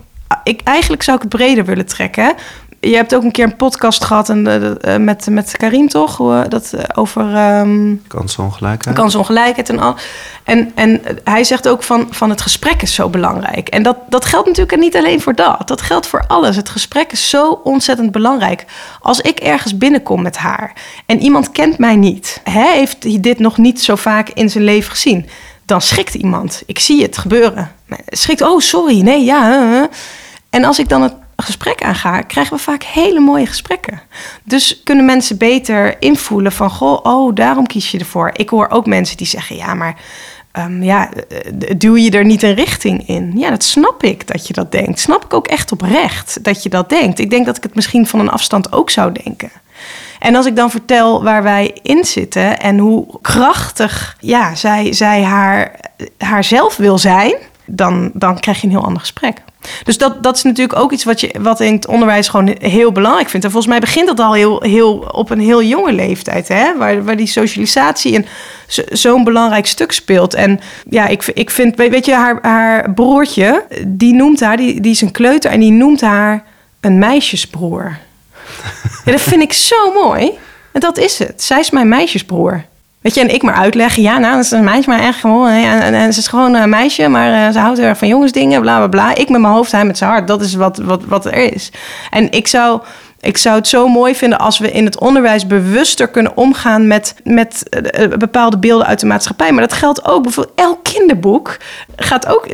ik, 0.43 0.62
eigenlijk 0.63 1.03
zou 1.03 1.17
ik 1.17 1.23
het 1.23 1.32
breder 1.32 1.65
willen 1.65 1.86
trekken. 1.86 2.34
Je 2.81 2.95
hebt 2.95 3.15
ook 3.15 3.23
een 3.23 3.31
keer 3.31 3.45
een 3.45 3.55
podcast 3.55 4.03
gehad 4.03 4.29
en, 4.29 4.47
eh, 4.81 4.97
met, 4.97 5.27
met 5.29 5.57
Karim, 5.57 5.87
toch? 5.87 6.19
Eh, 6.19 6.41
dat, 6.47 6.73
eh, 6.73 6.83
over 6.93 7.35
ehm, 7.35 7.95
Kansenongelijkheid. 8.07 8.95
kansongelijkheid 8.95 9.69
en 9.69 9.79
al. 9.79 9.95
En, 10.43 10.71
en 10.75 11.01
hij 11.23 11.43
zegt 11.43 11.67
ook 11.67 11.83
van, 11.83 12.07
van 12.09 12.29
het 12.29 12.41
gesprek 12.41 12.81
is 12.81 12.93
zo 12.93 13.09
belangrijk. 13.09 13.69
En 13.69 13.83
dat, 13.83 13.97
dat 14.09 14.25
geldt 14.25 14.47
natuurlijk 14.47 14.79
niet 14.79 14.95
alleen 14.95 15.21
voor 15.21 15.35
dat. 15.35 15.67
Dat 15.67 15.81
geldt 15.81 16.07
voor 16.07 16.23
alles. 16.27 16.55
Het 16.55 16.69
gesprek 16.69 17.11
is 17.11 17.29
zo 17.29 17.61
ontzettend 17.63 18.11
belangrijk. 18.11 18.65
Als 19.01 19.19
ik 19.19 19.39
ergens 19.39 19.77
binnenkom 19.77 20.21
met 20.21 20.37
haar 20.37 20.73
en 21.05 21.21
iemand 21.21 21.51
kent 21.51 21.77
mij 21.77 21.95
niet, 21.95 22.41
hè, 22.43 22.71
heeft 22.71 23.23
dit 23.23 23.39
nog 23.39 23.57
niet 23.57 23.81
zo 23.81 23.95
vaak 23.95 24.29
in 24.29 24.49
zijn 24.49 24.63
leven 24.63 24.91
gezien, 24.91 25.29
dan 25.65 25.81
schrikt 25.81 26.13
iemand. 26.13 26.63
Ik 26.65 26.79
zie 26.79 27.01
het 27.01 27.17
gebeuren. 27.17 27.71
Schrikt, 28.07 28.41
oh 28.41 28.59
sorry, 28.59 29.01
nee, 29.01 29.23
ja. 29.23 29.89
En 30.49 30.63
als 30.63 30.79
ik 30.79 30.89
dan 30.89 31.01
het 31.01 31.13
gesprek 31.43 31.84
aanga, 31.84 32.21
krijgen 32.21 32.56
we 32.56 32.63
vaak 32.63 32.84
hele 32.84 33.19
mooie 33.19 33.45
gesprekken. 33.45 34.02
Dus 34.43 34.82
kunnen 34.84 35.06
mensen 35.06 35.38
beter 35.38 36.02
invoelen 36.02 36.52
van, 36.52 36.69
goh, 36.69 36.99
oh, 37.04 37.36
daarom 37.36 37.67
kies 37.67 37.91
je 37.91 37.99
ervoor. 37.99 38.30
Ik 38.34 38.49
hoor 38.49 38.69
ook 38.69 38.86
mensen 38.86 39.17
die 39.17 39.28
zeggen, 39.28 39.56
ja, 39.56 39.73
maar 39.73 39.95
ehm, 40.52 40.84
ja, 40.84 41.10
eh, 41.13 41.73
duw 41.78 41.95
je 41.95 42.12
er 42.12 42.25
niet 42.25 42.43
een 42.43 42.54
richting 42.54 43.08
in? 43.08 43.34
Ja, 43.36 43.49
dat 43.49 43.63
snap 43.63 44.04
ik 44.04 44.28
dat 44.28 44.47
je 44.47 44.54
dat 44.54 44.71
denkt. 44.71 44.99
Snap 44.99 45.25
ik 45.25 45.34
ook 45.34 45.47
echt 45.47 45.71
oprecht 45.71 46.43
dat 46.43 46.63
je 46.63 46.69
dat 46.69 46.89
denkt. 46.89 47.19
Ik 47.19 47.30
denk 47.30 47.45
dat 47.45 47.58
ik 47.58 47.63
het 47.63 47.75
misschien 47.75 48.08
van 48.08 48.19
een 48.19 48.30
afstand 48.30 48.71
ook 48.71 48.89
zou 48.89 49.12
denken. 49.23 49.52
En 50.19 50.36
als 50.36 50.45
ik 50.45 50.56
dan 50.56 50.69
vertel 50.69 51.23
waar 51.23 51.43
wij 51.43 51.78
in 51.82 52.04
zitten 52.06 52.60
en 52.60 52.78
hoe 52.78 53.19
krachtig 53.21 54.17
ja, 54.19 54.56
zij, 54.56 54.93
zij 54.93 55.23
haar, 55.23 55.80
haarzelf 56.17 56.78
wil 56.78 56.97
zijn, 56.97 57.34
dan, 57.65 58.12
dan 58.13 58.39
krijg 58.39 58.62
je 58.62 58.67
een 58.67 58.73
heel 58.73 58.86
ander 58.86 58.99
gesprek. 58.99 59.41
Dus 59.84 59.98
dat, 59.98 60.24
dat 60.24 60.36
is 60.36 60.43
natuurlijk 60.43 60.80
ook 60.80 60.91
iets 60.91 61.04
wat, 61.04 61.19
je, 61.22 61.36
wat 61.41 61.60
in 61.60 61.74
het 61.74 61.88
onderwijs 61.88 62.28
gewoon 62.28 62.56
heel 62.60 62.91
belangrijk 62.91 63.30
vindt. 63.30 63.45
En 63.45 63.52
volgens 63.52 63.72
mij 63.72 63.82
begint 63.82 64.08
dat 64.08 64.19
al 64.19 64.34
heel, 64.34 64.62
heel, 64.63 64.98
op 65.12 65.30
een 65.30 65.39
heel 65.39 65.63
jonge 65.63 65.91
leeftijd, 65.93 66.48
hè? 66.48 66.78
Waar, 66.78 67.04
waar 67.04 67.15
die 67.17 67.28
socialisatie 67.28 68.15
een, 68.15 68.26
zo- 68.67 68.84
zo'n 68.89 69.24
belangrijk 69.24 69.65
stuk 69.65 69.91
speelt. 69.91 70.34
En 70.34 70.60
ja, 70.89 71.08
ik, 71.08 71.26
ik 71.34 71.50
vind, 71.50 71.76
weet 71.76 71.89
weet 71.91 72.06
je, 72.06 72.13
haar, 72.13 72.39
haar 72.41 72.93
broertje, 72.93 73.65
die 73.88 74.13
noemt 74.13 74.39
haar, 74.39 74.58
die, 74.58 74.82
die 74.82 74.91
is 74.91 75.02
een 75.02 75.12
kleuter 75.12 75.52
en 75.52 75.60
die 75.60 75.72
noemt 75.72 76.02
haar 76.02 76.43
een 76.80 77.00
meisjesbroer. 77.00 77.98
Ja, 79.06 79.12
dat 79.12 79.22
vind 79.22 79.41
ik 79.41 79.54
zo 79.54 79.93
mooi. 79.93 80.32
En 80.72 80.80
dat 80.80 80.98
is 80.98 81.19
het. 81.19 81.43
Zij 81.43 81.60
is 81.60 81.69
mijn 81.69 81.88
meisjesbroer. 81.88 82.63
Weet 83.01 83.13
je, 83.13 83.21
en 83.21 83.33
ik 83.33 83.43
maar 83.43 83.53
uitleggen. 83.53 84.03
Ja, 84.03 84.17
nou, 84.17 84.35
dat 84.35 84.43
is 84.43 84.51
een 84.51 84.63
meisje, 84.63 84.89
maar 84.89 84.99
echt 84.99 85.19
gewoon. 85.19 85.49
En, 85.49 85.81
en, 85.81 85.93
en 85.93 86.13
ze 86.13 86.19
is 86.19 86.27
gewoon 86.27 86.53
een 86.53 86.69
meisje, 86.69 87.07
maar 87.07 87.45
eh, 87.45 87.53
ze 87.53 87.59
houdt 87.59 87.77
heel 87.77 87.88
erg 87.88 87.97
van 87.97 88.07
jongensdingen, 88.07 88.62
bla 88.62 88.77
bla 88.77 88.88
bla. 88.88 89.15
Ik 89.15 89.29
met 89.29 89.41
mijn 89.41 89.53
hoofd, 89.53 89.71
hij 89.71 89.85
met 89.85 89.97
zijn 89.97 90.09
hart. 90.09 90.27
Dat 90.27 90.41
is 90.41 90.53
wat, 90.53 90.77
wat, 90.77 91.03
wat 91.05 91.25
er 91.25 91.53
is. 91.53 91.71
En 92.09 92.31
ik 92.31 92.47
zou, 92.47 92.81
ik 93.19 93.38
zou 93.38 93.55
het 93.55 93.67
zo 93.67 93.88
mooi 93.88 94.15
vinden 94.15 94.39
als 94.39 94.59
we 94.59 94.71
in 94.71 94.85
het 94.85 94.99
onderwijs 94.99 95.47
bewuster 95.47 96.07
kunnen 96.07 96.38
omgaan 96.38 96.88
met, 96.88 97.15
met 97.23 97.69
eh, 97.69 98.03
eh, 98.03 98.17
bepaalde 98.17 98.57
beelden 98.57 98.88
uit 98.88 98.99
de 98.99 99.05
maatschappij. 99.05 99.51
Maar 99.51 99.67
dat 99.67 99.77
geldt 99.77 100.05
ook 100.05 100.23
bijvoorbeeld 100.23 100.59
elk 100.59 100.83
kinderboek. 100.83 101.57
Gaat 101.95 102.27
ook, 102.27 102.47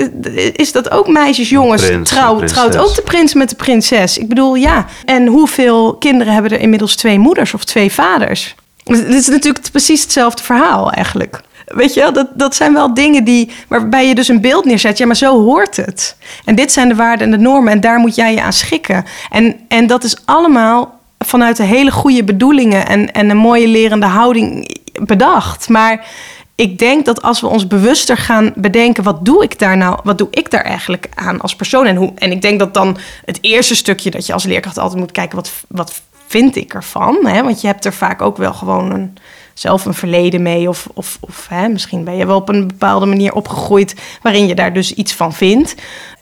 is 0.54 0.72
dat 0.72 0.92
ook 0.92 1.08
meisjes, 1.08 1.50
jongens, 1.50 1.86
prins, 1.86 2.10
trouw, 2.10 2.40
trouwt 2.40 2.78
ook 2.78 2.96
de 2.96 3.02
prins 3.02 3.34
met 3.34 3.50
de 3.50 3.56
prinses. 3.56 4.18
Ik 4.18 4.28
bedoel, 4.28 4.56
ja. 4.56 4.86
En 5.06 5.28
hoeveel 5.28 5.96
kinderen 5.96 6.34
hebben 6.34 6.52
er 6.52 6.60
inmiddels 6.60 6.96
twee 6.96 7.20
moeders 7.20 7.54
of 7.54 7.64
twee 7.64 7.92
vaders? 7.92 8.56
Dus 8.86 8.98
Het 8.98 9.08
is 9.08 9.28
natuurlijk 9.28 9.72
precies 9.72 10.02
hetzelfde 10.02 10.44
verhaal 10.44 10.92
eigenlijk. 10.92 11.42
Weet 11.66 11.94
je 11.94 12.00
wel, 12.00 12.14
dat, 12.14 12.28
dat 12.34 12.56
zijn 12.56 12.74
wel 12.74 12.94
dingen 12.94 13.24
die, 13.24 13.52
waarbij 13.68 14.08
je 14.08 14.16
dus 14.16 14.28
een 14.28 14.42
beeld 14.42 14.66
neerzet. 14.66 14.98
Ja, 14.98 15.06
maar 15.06 15.16
zo 15.16 15.44
hoort 15.44 15.76
het. 15.76 16.16
En 16.46 16.56
dit 16.56 16.72
zijn 16.72 16.88
de 16.88 16.96
waarden 16.96 17.26
en 17.26 17.32
de 17.32 17.44
normen 17.44 17.72
en 17.72 17.80
daar 17.80 18.00
moet 18.00 18.16
jij 18.16 18.34
je 18.34 18.42
aan 18.42 18.54
schikken. 18.54 19.06
En, 19.30 19.56
en 19.68 19.88
dat 19.88 20.04
is 20.04 20.18
allemaal 20.26 21.00
vanuit 21.20 21.58
de 21.58 21.64
hele 21.64 21.92
goede 21.92 22.24
bedoelingen 22.24 22.88
en, 22.88 23.14
en 23.14 23.30
een 23.30 23.38
mooie 23.38 23.68
lerende 23.68 24.06
houding 24.06 24.78
bedacht. 25.02 25.70
Maar 25.70 26.06
ik 26.56 26.78
denk 26.80 27.06
dat 27.06 27.22
als 27.22 27.42
we 27.42 27.48
ons 27.48 27.68
bewuster 27.68 28.18
gaan 28.18 28.54
bedenken, 28.56 29.04
wat 29.04 29.26
doe 29.26 29.44
ik 29.44 29.60
daar 29.60 29.78
nou, 29.78 30.00
wat 30.04 30.18
doe 30.18 30.28
ik 30.32 30.52
daar 30.52 30.64
eigenlijk 30.64 31.10
aan 31.16 31.42
als 31.42 31.56
persoon? 31.56 31.86
En, 31.86 31.96
hoe, 31.96 32.12
en 32.16 32.32
ik 32.32 32.42
denk 32.42 32.60
dat 32.60 32.74
dan 32.74 32.98
het 33.26 33.38
eerste 33.42 33.76
stukje 33.76 34.12
dat 34.12 34.26
je 34.26 34.34
als 34.34 34.44
leerkracht 34.44 34.78
altijd 34.78 35.00
moet 35.00 35.12
kijken, 35.12 35.36
wat, 35.36 35.52
wat 35.68 36.02
vind 36.28 36.56
ik 36.56 36.74
ervan? 36.74 37.26
Hè? 37.26 37.44
Want 37.44 37.62
je 37.62 37.68
hebt 37.68 37.86
er 37.86 37.94
vaak 37.94 38.22
ook 38.22 38.38
wel 38.38 38.54
gewoon 38.54 38.92
een, 38.92 39.18
zelf 39.54 39.86
een 39.86 39.94
verleden 39.94 40.42
mee. 40.42 40.70
Of, 40.70 40.88
of, 40.94 41.18
of 41.20 41.48
hè, 41.50 41.68
misschien 41.68 42.04
ben 42.04 42.16
je 42.16 42.26
wel 42.26 42.36
op 42.36 42.50
een 42.50 42.68
bepaalde 42.68 43.06
manier 43.06 43.34
opgegroeid 43.34 43.96
waarin 44.22 44.48
je 44.48 44.56
daar 44.56 44.74
dus 44.74 44.94
iets 44.94 45.14
van 45.14 45.34
vindt. 45.34 45.76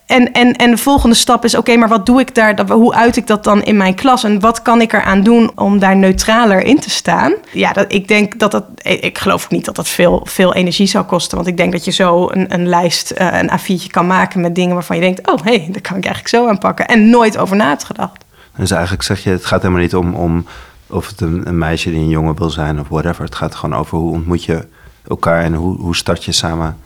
En, 0.06 0.32
en, 0.32 0.56
en 0.56 0.70
de 0.70 0.76
volgende 0.76 1.14
stap 1.14 1.44
is: 1.44 1.56
oké, 1.56 1.76
maar 1.76 1.88
wat 1.88 2.06
doe 2.06 2.20
ik 2.20 2.34
daar? 2.34 2.70
Hoe 2.70 2.94
uit 2.94 3.16
ik 3.16 3.26
dat 3.26 3.44
dan 3.44 3.62
in 3.62 3.76
mijn 3.76 3.94
klas? 3.94 4.24
En 4.24 4.40
wat 4.40 4.62
kan 4.62 4.80
ik 4.80 4.92
eraan 4.92 5.22
doen 5.22 5.50
om 5.54 5.78
daar 5.78 5.96
neutraler 5.96 6.64
in 6.64 6.80
te 6.80 6.90
staan? 6.90 7.34
Ja, 7.52 7.72
dat, 7.72 7.92
ik 7.92 8.08
denk 8.08 8.38
dat 8.38 8.50
dat. 8.50 8.64
Ik 8.82 9.18
geloof 9.18 9.50
niet 9.50 9.64
dat 9.64 9.76
dat 9.76 9.88
veel, 9.88 10.20
veel 10.24 10.54
energie 10.54 10.86
zou 10.86 11.04
kosten. 11.04 11.36
Want 11.36 11.48
ik 11.48 11.56
denk 11.56 11.72
dat 11.72 11.84
je 11.84 11.90
zo 11.90 12.28
een, 12.30 12.54
een 12.54 12.68
lijst, 12.68 13.10
eh, 13.10 13.28
een 13.40 13.50
A4'tje 13.50 13.90
kan 13.90 14.06
maken 14.06 14.40
met 14.40 14.54
dingen 14.54 14.74
waarvan 14.74 14.96
je 14.96 15.02
denkt: 15.02 15.30
oh 15.30 15.44
hé, 15.44 15.56
hey, 15.56 15.68
dat 15.70 15.82
kan 15.82 15.96
ik 15.96 16.04
eigenlijk 16.04 16.34
zo 16.34 16.48
aanpakken. 16.48 16.86
En 16.86 17.10
nooit 17.10 17.38
over 17.38 17.56
na 17.56 17.68
hebt 17.68 17.84
gedacht. 17.84 18.23
Dus 18.56 18.70
eigenlijk 18.70 19.02
zeg 19.02 19.22
je, 19.22 19.30
het 19.30 19.44
gaat 19.44 19.62
helemaal 19.62 19.82
niet 19.82 19.94
om, 19.94 20.14
om 20.14 20.46
of 20.86 21.08
het 21.08 21.20
een, 21.20 21.58
meisje 21.58 21.90
die 21.90 21.98
een 21.98 22.08
jongen 22.08 22.36
wil 22.36 22.50
zijn 22.50 22.80
of 22.80 22.88
whatever. 22.88 23.24
Het 23.24 23.34
gaat 23.34 23.54
gewoon 23.54 23.78
over 23.78 23.98
hoe 23.98 24.12
ontmoet 24.12 24.44
je 24.44 24.66
elkaar 25.08 25.42
en 25.42 25.54
hoe, 25.54 25.76
hoe 25.76 25.96
start 25.96 26.24
je 26.24 26.32
samen 26.32 26.78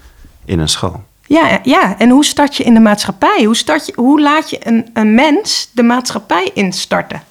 in 0.44 0.58
een 0.58 0.68
school. 0.68 1.04
Ja, 1.26 1.60
ja, 1.62 1.98
en 1.98 2.10
hoe 2.10 2.24
start 2.24 2.56
je 2.56 2.64
in 2.64 2.74
de 2.74 2.80
maatschappij? 2.80 3.42
Hoe, 3.44 3.56
start 3.56 3.86
je, 3.86 3.92
hoe 3.96 4.20
laat 4.20 4.50
je 4.50 4.66
een, 4.66 4.90
een 4.92 5.14
mens 5.14 5.70
de 5.72 5.82
maatschappij 5.82 6.50
instarten? 6.54 7.22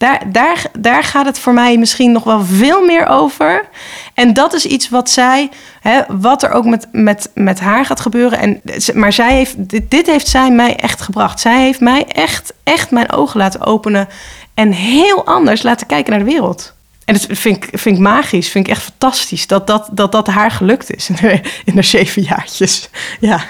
Daar, 0.00 0.32
daar, 0.32 0.62
daar 0.78 1.04
gaat 1.04 1.26
het 1.26 1.38
voor 1.38 1.52
mij 1.52 1.78
misschien 1.78 2.12
nog 2.12 2.24
wel 2.24 2.44
veel 2.44 2.84
meer 2.84 3.06
over. 3.06 3.68
En 4.14 4.32
dat 4.32 4.52
is 4.52 4.66
iets 4.66 4.88
wat 4.88 5.10
zij, 5.10 5.50
hè, 5.80 6.00
wat 6.08 6.42
er 6.42 6.50
ook 6.50 6.64
met, 6.64 6.86
met, 6.92 7.30
met 7.34 7.60
haar 7.60 7.84
gaat 7.84 8.00
gebeuren. 8.00 8.38
En, 8.38 8.60
maar 8.94 9.12
zij 9.12 9.34
heeft, 9.34 9.68
dit, 9.68 9.90
dit 9.90 10.06
heeft 10.06 10.28
zij 10.28 10.50
mij 10.50 10.76
echt 10.76 11.00
gebracht. 11.00 11.40
Zij 11.40 11.60
heeft 11.60 11.80
mij 11.80 12.04
echt, 12.06 12.52
echt 12.64 12.90
mijn 12.90 13.12
ogen 13.12 13.38
laten 13.38 13.66
openen. 13.66 14.08
En 14.54 14.72
heel 14.72 15.26
anders 15.26 15.62
laten 15.62 15.86
kijken 15.86 16.10
naar 16.10 16.24
de 16.24 16.30
wereld. 16.30 16.74
En 17.04 17.14
dat 17.14 17.26
vind 17.28 17.56
ik, 17.56 17.78
vind 17.78 17.96
ik 17.96 18.02
magisch, 18.02 18.48
vind 18.48 18.66
ik 18.66 18.72
echt 18.72 18.82
fantastisch 18.82 19.46
dat 19.46 19.66
dat, 19.66 19.88
dat, 19.92 20.12
dat 20.12 20.26
haar 20.26 20.50
gelukt 20.50 20.94
is 20.94 21.08
in 21.08 21.16
de, 21.20 21.40
in 21.64 21.84
zeven 21.84 22.22
jaartjes. 22.22 22.88
Ja. 23.20 23.44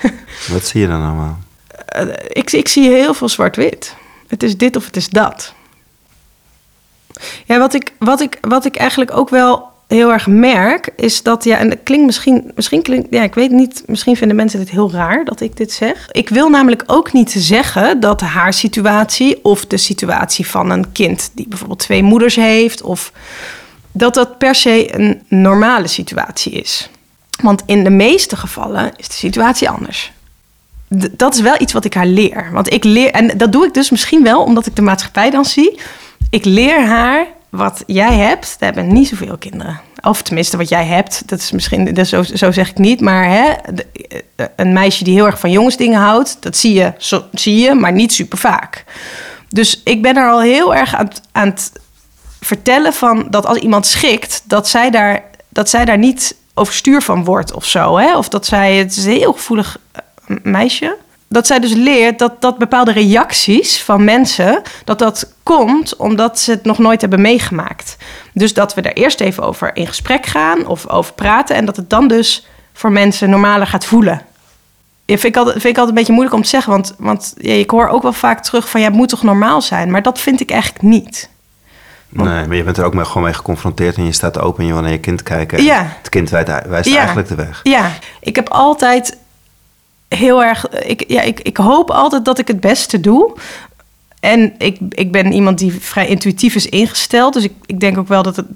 Wat 0.49 0.67
zie 0.67 0.81
je 0.81 0.89
dan 0.89 1.03
allemaal? 1.03 1.39
Uh, 1.97 2.13
ik, 2.29 2.53
ik 2.53 2.69
zie 2.69 2.89
heel 2.89 3.15
veel 3.15 3.29
zwart-wit. 3.29 3.97
Het 4.29 4.43
is 4.43 4.57
dit 4.57 4.77
of 4.77 4.85
het 4.85 4.97
is 4.97 5.09
dat. 5.09 5.55
Ja, 7.45 7.59
wat 7.59 7.75
ik, 7.75 7.93
wat 7.99 8.21
ik, 8.21 8.39
wat 8.41 8.65
ik 8.65 8.77
eigenlijk 8.77 9.17
ook 9.17 9.29
wel 9.29 9.69
heel 9.87 10.13
erg 10.13 10.27
merk, 10.27 10.89
is 10.97 11.23
dat, 11.23 11.45
ja, 11.45 11.57
en 11.57 11.69
dat 11.69 11.79
klinkt 11.83 12.07
misschien, 12.07 12.53
misschien 12.55 12.83
klinkt, 12.83 13.07
ja, 13.11 13.23
ik 13.23 13.35
weet 13.35 13.51
niet, 13.51 13.83
misschien 13.87 14.17
vinden 14.17 14.37
mensen 14.37 14.61
het 14.61 14.71
heel 14.71 14.93
raar 14.93 15.25
dat 15.25 15.41
ik 15.41 15.57
dit 15.57 15.73
zeg. 15.73 16.09
Ik 16.11 16.29
wil 16.29 16.49
namelijk 16.49 16.83
ook 16.87 17.13
niet 17.13 17.31
zeggen 17.31 18.01
dat 18.01 18.21
haar 18.21 18.53
situatie 18.53 19.45
of 19.45 19.67
de 19.67 19.77
situatie 19.77 20.47
van 20.47 20.71
een 20.71 20.93
kind 20.93 21.31
die 21.35 21.49
bijvoorbeeld 21.49 21.79
twee 21.79 22.03
moeders 22.03 22.37
heeft, 22.37 22.83
of 22.83 23.13
dat 23.93 24.15
dat 24.15 24.39
per 24.39 24.55
se 24.55 24.99
een 24.99 25.23
normale 25.29 25.87
situatie 25.87 26.53
is. 26.53 26.91
Want 27.43 27.63
in 27.67 27.85
de 27.85 27.91
meeste 27.91 28.37
gevallen 28.37 28.93
is 28.97 29.09
de 29.09 29.15
situatie 29.15 29.71
anders. 29.71 30.13
dat 31.11 31.35
is 31.35 31.41
wel 31.41 31.61
iets 31.61 31.73
wat 31.73 31.85
ik 31.85 31.95
haar 31.95 32.07
leer. 32.07 32.49
Want 32.53 32.73
ik 32.73 32.85
leer, 32.85 33.11
en 33.11 33.39
dat 33.39 33.53
doe 33.53 33.67
ik 33.67 33.75
dus 33.75 33.91
misschien 33.91 34.23
wel 34.23 34.43
omdat 34.43 34.67
ik 34.67 34.77
de 34.77 34.83
maatschappij 34.83 35.31
dan 35.31 35.45
zie. 35.45 35.81
Ik 36.31 36.45
leer 36.45 36.87
haar 36.87 37.27
wat 37.49 37.83
jij 37.87 38.15
hebt, 38.15 38.57
daar 38.59 38.73
hebben 38.75 38.93
niet 38.93 39.09
zoveel 39.09 39.39
kinderen. 39.39 39.81
Of 40.03 40.23
tenminste, 40.23 40.57
wat 40.57 40.69
jij 40.69 40.85
hebt, 40.85 41.29
dat 41.29 41.39
is 41.39 41.51
misschien, 41.51 41.95
dat 41.95 42.07
zo, 42.07 42.23
zo 42.23 42.53
zeg 42.53 42.71
ik 42.71 42.79
niet. 42.79 43.01
Maar 43.01 43.25
hè, 43.25 43.51
eh, 43.51 44.47
een 44.57 44.73
meisje 44.73 45.05
die 45.05 45.15
heel 45.15 45.27
erg 45.27 45.41
van 45.41 45.51
jongensdingen 45.51 46.01
houdt, 46.01 46.37
dat 46.41 46.57
zie 46.57 46.75
je, 46.75 46.93
zie 47.33 47.57
je, 47.59 47.75
maar 47.75 47.93
niet 47.93 48.13
super 48.13 48.39
vaak. 48.39 48.85
Dus 49.49 49.81
ik 49.85 50.03
ben 50.03 50.17
er 50.17 50.31
al 50.31 50.41
heel 50.41 50.75
erg 50.75 50.95
aan, 50.95 51.09
aan 51.33 51.49
het 51.49 51.73
vertellen 52.41 52.93
van 52.93 53.27
dat 53.31 53.47
als 53.47 53.59
iemand 53.59 53.87
schikt, 53.87 54.43
dat 54.45 54.69
zij 54.69 54.91
daar, 54.91 55.23
dat 55.49 55.71
zij 55.71 55.85
daar 55.85 55.99
niet 55.99 56.37
overstuur 56.55 57.03
van 57.03 57.25
wordt 57.25 57.53
of 57.53 57.65
zo. 57.65 57.97
Hè? 57.97 58.17
Of 58.17 58.29
dat 58.29 58.47
zij, 58.47 58.77
het 58.77 58.97
is 58.97 59.05
een 59.05 59.13
heel 59.13 59.33
gevoelig 59.33 59.79
eh, 59.93 60.37
meisje 60.43 60.97
dat 61.33 61.47
zij 61.47 61.59
dus 61.59 61.73
leert 61.73 62.19
dat, 62.19 62.41
dat 62.41 62.59
bepaalde 62.59 62.93
reacties 62.93 63.83
van 63.83 64.05
mensen, 64.05 64.63
dat 64.85 64.99
dat 64.99 65.33
komt 65.43 65.97
omdat 65.97 66.39
ze 66.39 66.51
het 66.51 66.65
nog 66.65 66.79
nooit 66.79 67.01
hebben 67.01 67.21
meegemaakt. 67.21 67.97
Dus 68.33 68.55
dat 68.55 68.75
we 68.75 68.81
er 68.81 68.93
eerst 68.93 69.21
even 69.21 69.43
over 69.43 69.77
in 69.77 69.87
gesprek 69.87 70.27
gaan 70.27 70.67
of 70.67 70.89
over 70.89 71.13
praten 71.13 71.57
en 71.57 71.65
dat 71.65 71.77
het 71.77 71.91
dan 71.91 72.09
dus 72.09 72.47
voor 72.73 72.93
mensen 72.93 73.31
normaler 73.31 73.67
gaat 73.67 73.85
voelen. 73.85 74.23
Ja, 75.05 75.19
vind, 75.19 75.35
ik 75.35 75.37
altijd, 75.37 75.61
vind 75.61 75.69
ik 75.75 75.79
altijd 75.79 75.89
een 75.89 75.95
beetje 75.95 76.13
moeilijk 76.13 76.37
om 76.37 76.43
te 76.43 76.49
zeggen, 76.49 76.73
want, 76.73 76.95
want 76.99 77.35
ja, 77.37 77.53
ik 77.53 77.71
hoor 77.71 77.89
ook 77.89 78.03
wel 78.03 78.13
vaak 78.13 78.43
terug 78.43 78.71
van 78.71 78.81
ja, 78.81 78.87
het 78.87 78.97
moet 78.97 79.09
toch 79.09 79.23
normaal 79.23 79.63
zijn, 79.63 79.91
maar 79.91 80.03
dat 80.03 80.21
vind 80.21 80.41
ik 80.41 80.51
eigenlijk 80.51 80.83
niet. 80.83 81.29
Nee, 82.09 82.47
maar 82.47 82.57
je 82.57 82.63
bent 82.63 82.79
er 82.79 82.85
ook 82.85 82.95
mee, 82.95 83.05
gewoon 83.05 83.23
mee 83.23 83.33
geconfronteerd 83.33 83.97
en 83.97 84.05
je 84.05 84.13
staat 84.13 84.39
open 84.39 84.61
en 84.61 84.67
je 84.67 84.73
wil 84.73 84.83
naar 84.83 84.91
je 84.91 85.01
kind 85.01 85.23
kijken. 85.23 85.63
Ja. 85.63 85.97
Het 85.99 86.09
kind 86.09 86.31
wijst, 86.31 86.67
wijst 86.67 86.89
ja. 86.89 86.97
eigenlijk 86.97 87.29
de 87.29 87.35
weg. 87.35 87.61
Ja, 87.63 87.91
ik 88.21 88.37
heb 88.37 88.49
altijd 88.49 89.17
heel 90.17 90.45
erg. 90.45 90.69
Ik, 90.69 91.05
ja, 91.09 91.21
ik, 91.21 91.41
ik 91.41 91.57
hoop 91.57 91.91
altijd 91.91 92.25
dat 92.25 92.39
ik 92.39 92.49
het 92.49 92.61
beste 92.61 93.01
doe. 93.01 93.37
En 94.21 94.55
ik, 94.59 94.79
ik 94.89 95.13
ben 95.13 95.33
iemand 95.33 95.59
die 95.59 95.81
vrij 95.81 96.07
intuïtief 96.07 96.55
is 96.55 96.67
ingesteld. 96.67 97.33
Dus 97.33 97.45
ik, 97.45 97.53
ik 97.67 97.81
denk 97.81 97.99
ook 97.99 98.09
wel 98.09 98.23
dat, 98.23 98.37
het, 98.37 98.47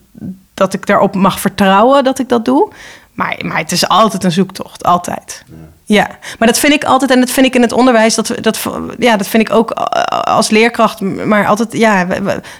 dat 0.54 0.74
ik 0.74 0.86
daarop 0.86 1.14
mag 1.14 1.40
vertrouwen 1.40 2.04
dat 2.04 2.18
ik 2.18 2.28
dat 2.28 2.44
doe. 2.44 2.72
Maar, 3.14 3.38
maar 3.44 3.58
het 3.58 3.72
is 3.72 3.88
altijd 3.88 4.24
een 4.24 4.32
zoektocht, 4.32 4.84
altijd. 4.84 5.44
Ja. 5.46 5.54
ja. 5.84 6.18
maar 6.38 6.48
dat 6.48 6.58
vind 6.58 6.72
ik 6.72 6.84
altijd, 6.84 7.10
en 7.10 7.20
dat 7.20 7.30
vind 7.30 7.46
ik 7.46 7.54
in 7.54 7.62
het 7.62 7.72
onderwijs, 7.72 8.14
dat, 8.14 8.34
dat, 8.40 8.66
ja, 8.98 9.16
dat 9.16 9.26
vind 9.26 9.48
ik 9.48 9.54
ook 9.54 9.70
als 10.10 10.50
leerkracht, 10.50 11.00
maar 11.00 11.46
altijd, 11.46 11.72
ja, 11.72 12.06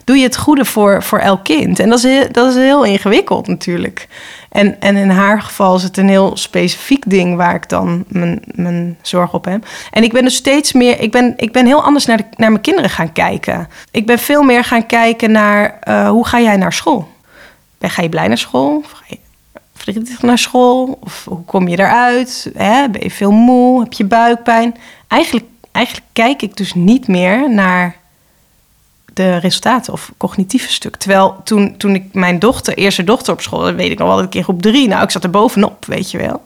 doe 0.05 0.17
je 0.17 0.23
het 0.23 0.37
goede 0.37 0.65
voor, 0.65 1.03
voor 1.03 1.19
elk 1.19 1.45
kind. 1.45 1.79
En 1.79 1.89
dat 1.89 1.99
is, 1.99 2.05
heel, 2.05 2.27
dat 2.33 2.49
is 2.49 2.55
heel 2.55 2.85
ingewikkeld 2.85 3.47
natuurlijk. 3.47 4.09
En, 4.55 4.81
en 4.81 4.97
in 4.97 5.11
haar 5.11 5.43
geval 5.43 5.77
is 5.77 5.83
het 5.83 5.97
een 5.97 6.09
heel 6.09 6.37
specifiek 6.37 7.03
ding 7.07 7.37
waar 7.37 7.55
ik 7.55 7.69
dan 7.69 8.05
mijn, 8.09 8.43
mijn 8.45 8.99
zorg 9.03 9.33
op 9.33 9.45
heb. 9.45 9.67
En 9.91 10.03
ik 10.03 10.13
ben 10.13 10.23
dus 10.23 10.35
steeds 10.35 10.73
meer, 10.73 11.01
ik 11.01 11.11
ben, 11.11 11.35
ik 11.37 11.53
ben 11.53 11.67
heel 11.67 11.83
anders 11.83 12.07
naar, 12.07 12.21
naar 12.37 12.51
mijn 12.51 12.63
kinderen 12.63 12.91
gaan 12.91 13.13
kijken. 13.13 13.69
Ik 13.91 14.07
ben 14.07 14.19
veel 14.19 14.43
meer 14.43 14.65
gaan 14.65 14.87
kijken 14.87 15.31
naar 15.31 15.79
uh, 15.89 16.09
hoe 16.09 16.27
ga 16.27 16.41
jij 16.41 16.57
naar 16.57 16.73
school? 16.73 17.09
Ben, 17.79 17.91
ga 17.91 18.03
je 18.03 18.09
blij 18.09 18.29
naar 18.29 18.39
school? 18.39 18.77
Of 18.77 18.91
ga 18.91 19.05
je 19.07 19.19
verdrietig 19.75 20.23
naar 20.23 20.39
school? 20.39 20.99
Of 21.01 21.25
hoe 21.29 21.45
kom 21.45 21.69
je 21.69 21.79
eruit? 21.79 22.51
Hè? 22.57 22.89
Ben 22.89 23.03
je 23.03 23.11
veel 23.11 23.33
moe? 23.33 23.83
Heb 23.83 23.93
je 23.93 24.05
buikpijn? 24.05 24.75
Eigenlijk, 25.09 25.47
eigenlijk 25.73 26.07
kijk 26.13 26.43
ik 26.43 26.57
dus 26.57 26.75
niet 26.75 27.09
meer 27.09 27.51
naar 27.51 27.97
de 29.15 29.37
resultaten 29.37 29.93
of 29.93 30.13
cognitieve 30.17 30.73
stuk. 30.73 30.97
Terwijl 30.97 31.41
toen, 31.45 31.77
toen 31.77 31.95
ik 31.95 32.05
mijn 32.13 32.39
dochter, 32.39 32.75
eerste 32.75 33.05
dochter 33.05 33.33
op 33.33 33.41
school, 33.41 33.73
weet 33.73 33.91
ik 33.91 33.99
nog 33.99 34.09
wel 34.09 34.17
dat 34.17 34.27
ik 34.27 34.35
in 34.35 34.43
groep 34.43 34.63
drie, 34.63 34.89
nou, 34.89 35.03
ik 35.03 35.11
zat 35.11 35.25
er 35.25 35.31
bovenop, 35.31 35.85
weet 35.85 36.11
je 36.11 36.19
wel. 36.19 36.43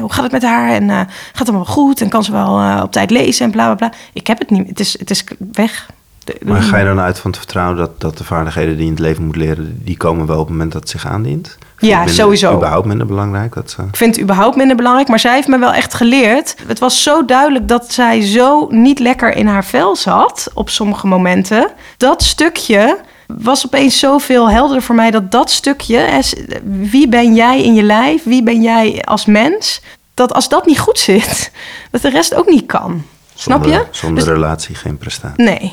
hoe 0.00 0.12
gaat 0.12 0.22
het 0.22 0.32
met 0.32 0.42
haar? 0.42 0.70
En 0.70 0.82
uh, 0.82 0.96
gaat 0.98 1.08
het 1.32 1.48
allemaal 1.48 1.64
goed? 1.64 2.00
En 2.00 2.08
kan 2.08 2.24
ze 2.24 2.32
wel 2.32 2.60
uh, 2.60 2.80
op 2.82 2.92
tijd 2.92 3.10
lezen 3.10 3.44
en 3.44 3.50
bla 3.50 3.64
bla 3.64 3.74
bla. 3.74 3.98
Ik 4.12 4.26
heb 4.26 4.38
het 4.38 4.50
niet. 4.50 4.68
Het 4.68 4.80
is, 4.80 4.98
het 4.98 5.10
is 5.10 5.24
weg. 5.52 5.88
De, 6.26 6.36
maar 6.44 6.62
ga 6.62 6.78
je 6.78 6.84
dan 6.84 7.00
uit 7.00 7.18
van 7.18 7.30
het 7.30 7.40
vertrouwen 7.40 7.76
dat, 7.76 8.00
dat 8.00 8.18
de 8.18 8.24
vaardigheden 8.24 8.76
die 8.76 8.82
je 8.82 8.90
in 8.90 8.96
het 8.96 9.00
leven 9.00 9.24
moet 9.24 9.36
leren, 9.36 9.80
die 9.84 9.96
komen 9.96 10.26
wel 10.26 10.38
op 10.38 10.42
het 10.42 10.50
moment 10.50 10.72
dat 10.72 10.80
het 10.80 10.90
zich 10.90 11.06
aandient? 11.06 11.58
Ja, 11.78 11.96
minder, 11.96 12.14
sowieso. 12.14 12.54
überhaupt 12.54 12.86
minder 12.86 13.06
belangrijk? 13.06 13.54
Dat 13.54 13.70
ze... 13.70 13.82
Ik 13.82 13.96
vind 13.96 14.14
het 14.14 14.24
überhaupt 14.24 14.56
minder 14.56 14.76
belangrijk, 14.76 15.08
maar 15.08 15.18
zij 15.18 15.34
heeft 15.34 15.48
me 15.48 15.58
wel 15.58 15.72
echt 15.72 15.94
geleerd. 15.94 16.56
Het 16.66 16.78
was 16.78 17.02
zo 17.02 17.24
duidelijk 17.24 17.68
dat 17.68 17.92
zij 17.92 18.20
zo 18.20 18.66
niet 18.70 18.98
lekker 18.98 19.36
in 19.36 19.46
haar 19.46 19.64
vel 19.64 19.96
zat 19.96 20.50
op 20.54 20.70
sommige 20.70 21.06
momenten. 21.06 21.70
Dat 21.96 22.22
stukje 22.22 22.98
was 23.26 23.66
opeens 23.66 23.98
zoveel 23.98 24.50
helderder 24.50 24.82
voor 24.82 24.94
mij 24.94 25.10
dat 25.10 25.30
dat 25.30 25.50
stukje, 25.50 26.22
wie 26.64 27.08
ben 27.08 27.34
jij 27.34 27.62
in 27.62 27.74
je 27.74 27.82
lijf, 27.82 28.24
wie 28.24 28.42
ben 28.42 28.62
jij 28.62 29.02
als 29.04 29.26
mens, 29.26 29.82
dat 30.14 30.32
als 30.32 30.48
dat 30.48 30.66
niet 30.66 30.78
goed 30.78 30.98
zit, 30.98 31.52
dat 31.90 32.02
de 32.02 32.10
rest 32.10 32.34
ook 32.34 32.48
niet 32.48 32.66
kan. 32.66 33.02
Snap 33.34 33.64
je? 33.64 33.84
Zonder 33.90 34.24
dus, 34.24 34.32
relatie 34.32 34.74
geen 34.74 34.98
prestatie. 34.98 35.44
Nee. 35.44 35.72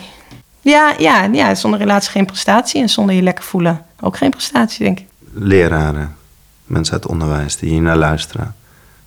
Ja, 0.64 0.96
ja, 0.98 1.24
ja, 1.24 1.56
zonder 1.56 1.80
relatie 1.80 2.12
geen 2.12 2.26
prestatie 2.26 2.82
en 2.82 2.90
zonder 2.90 3.16
je 3.16 3.22
lekker 3.22 3.44
voelen 3.44 3.86
ook 4.00 4.18
geen 4.18 4.30
prestatie, 4.30 4.86
denk 4.86 5.00
ik 5.00 5.06
leraren, 5.34 6.16
mensen 6.66 6.94
uit 6.94 7.06
onderwijs 7.06 7.58
die 7.58 7.70
hier 7.70 7.82
naar 7.82 7.98
luisteren? 7.98 8.56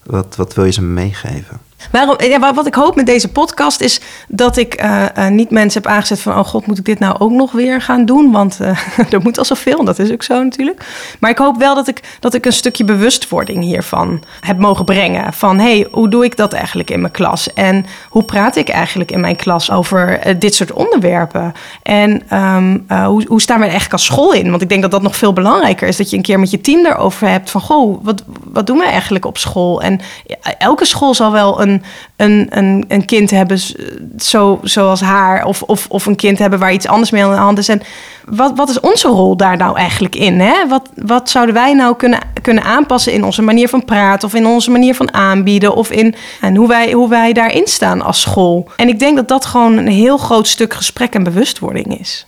Wat, 0.02 0.36
wat 0.36 0.54
wil 0.54 0.64
je 0.64 0.72
ze 0.72 0.82
meegeven? 0.82 1.60
Waarom, 1.90 2.16
ja, 2.18 2.54
wat 2.54 2.66
ik 2.66 2.74
hoop 2.74 2.96
met 2.96 3.06
deze 3.06 3.28
podcast 3.28 3.80
is 3.80 4.00
dat 4.28 4.56
ik 4.56 4.82
uh, 4.82 5.04
uh, 5.18 5.28
niet 5.28 5.50
mensen 5.50 5.82
heb 5.82 5.90
aangezet 5.90 6.20
van... 6.20 6.38
oh 6.38 6.44
god, 6.44 6.66
moet 6.66 6.78
ik 6.78 6.84
dit 6.84 6.98
nou 6.98 7.18
ook 7.18 7.30
nog 7.30 7.52
weer 7.52 7.80
gaan 7.80 8.04
doen? 8.04 8.32
Want 8.32 8.58
uh, 8.60 8.68
er 9.12 9.20
moet 9.22 9.38
al 9.38 9.44
zoveel, 9.44 9.84
dat 9.84 9.98
is 9.98 10.12
ook 10.12 10.22
zo 10.22 10.42
natuurlijk. 10.42 10.84
Maar 11.20 11.30
ik 11.30 11.38
hoop 11.38 11.56
wel 11.56 11.74
dat 11.74 11.88
ik, 11.88 12.16
dat 12.20 12.34
ik 12.34 12.46
een 12.46 12.52
stukje 12.52 12.84
bewustwording 12.84 13.62
hiervan 13.62 14.22
heb 14.40 14.58
mogen 14.58 14.84
brengen. 14.84 15.32
Van, 15.32 15.58
hey, 15.58 15.88
hoe 15.90 16.08
doe 16.08 16.24
ik 16.24 16.36
dat 16.36 16.52
eigenlijk 16.52 16.90
in 16.90 17.00
mijn 17.00 17.12
klas? 17.12 17.52
En 17.52 17.86
hoe 18.08 18.24
praat 18.24 18.56
ik 18.56 18.68
eigenlijk 18.68 19.10
in 19.10 19.20
mijn 19.20 19.36
klas 19.36 19.70
over 19.70 20.20
dit 20.38 20.54
soort 20.54 20.72
onderwerpen? 20.72 21.52
En 21.82 22.36
um, 22.38 22.84
hoe, 22.88 23.24
hoe 23.28 23.40
staan 23.40 23.56
we 23.58 23.64
er 23.64 23.70
eigenlijk 23.70 23.92
als 23.92 24.04
school 24.04 24.32
in? 24.32 24.50
Want 24.50 24.62
ik 24.62 24.68
denk 24.68 24.82
dat 24.82 24.90
dat 24.90 25.02
nog 25.02 25.16
veel 25.16 25.32
belangrijker 25.32 25.88
is. 25.88 25.96
Dat 25.96 26.10
je 26.10 26.16
een 26.16 26.22
keer 26.22 26.40
met 26.40 26.50
je 26.50 26.60
team 26.60 26.82
daarover 26.82 27.28
hebt 27.28 27.50
van... 27.50 27.60
goh, 27.60 28.04
wat, 28.04 28.22
wat 28.44 28.66
doen 28.66 28.78
we 28.78 28.84
eigenlijk 28.84 29.24
op 29.24 29.38
school? 29.38 29.82
En 29.82 30.00
elke 30.58 30.84
school 30.84 31.14
zal 31.14 31.32
wel 31.32 31.60
een 31.60 31.65
een, 31.68 31.82
een, 32.50 32.84
een, 32.88 33.04
kind 33.04 33.30
hebben 33.30 33.58
zo, 34.18 34.60
zoals 34.62 35.00
haar, 35.00 35.44
of, 35.44 35.62
of, 35.62 35.86
of 35.88 36.06
een 36.06 36.16
kind 36.16 36.38
hebben 36.38 36.58
waar 36.58 36.72
iets 36.72 36.86
anders 36.86 37.10
mee 37.10 37.24
aan 37.24 37.30
de 37.30 37.36
hand 37.36 37.58
is. 37.58 37.68
En 37.68 37.82
wat, 38.24 38.52
wat 38.56 38.68
is 38.68 38.80
onze 38.80 39.08
rol 39.08 39.36
daar 39.36 39.56
nou 39.56 39.76
eigenlijk 39.76 40.16
in? 40.16 40.40
Hè? 40.40 40.68
Wat, 40.68 40.88
wat 40.94 41.30
zouden 41.30 41.54
wij 41.54 41.74
nou 41.74 41.96
kunnen, 41.96 42.20
kunnen 42.42 42.64
aanpassen 42.64 43.12
in 43.12 43.24
onze 43.24 43.42
manier 43.42 43.68
van 43.68 43.84
praten, 43.84 44.28
of 44.28 44.34
in 44.34 44.46
onze 44.46 44.70
manier 44.70 44.94
van 44.94 45.14
aanbieden, 45.14 45.74
of 45.74 45.90
in 45.90 46.14
en 46.40 46.56
hoe, 46.56 46.68
wij, 46.68 46.92
hoe 46.92 47.08
wij 47.08 47.32
daarin 47.32 47.66
staan 47.66 48.02
als 48.02 48.20
school? 48.20 48.68
En 48.76 48.88
ik 48.88 48.98
denk 48.98 49.16
dat 49.16 49.28
dat 49.28 49.46
gewoon 49.46 49.76
een 49.76 49.88
heel 49.88 50.16
groot 50.16 50.46
stuk 50.46 50.74
gesprek 50.74 51.14
en 51.14 51.22
bewustwording 51.22 51.98
is. 51.98 52.26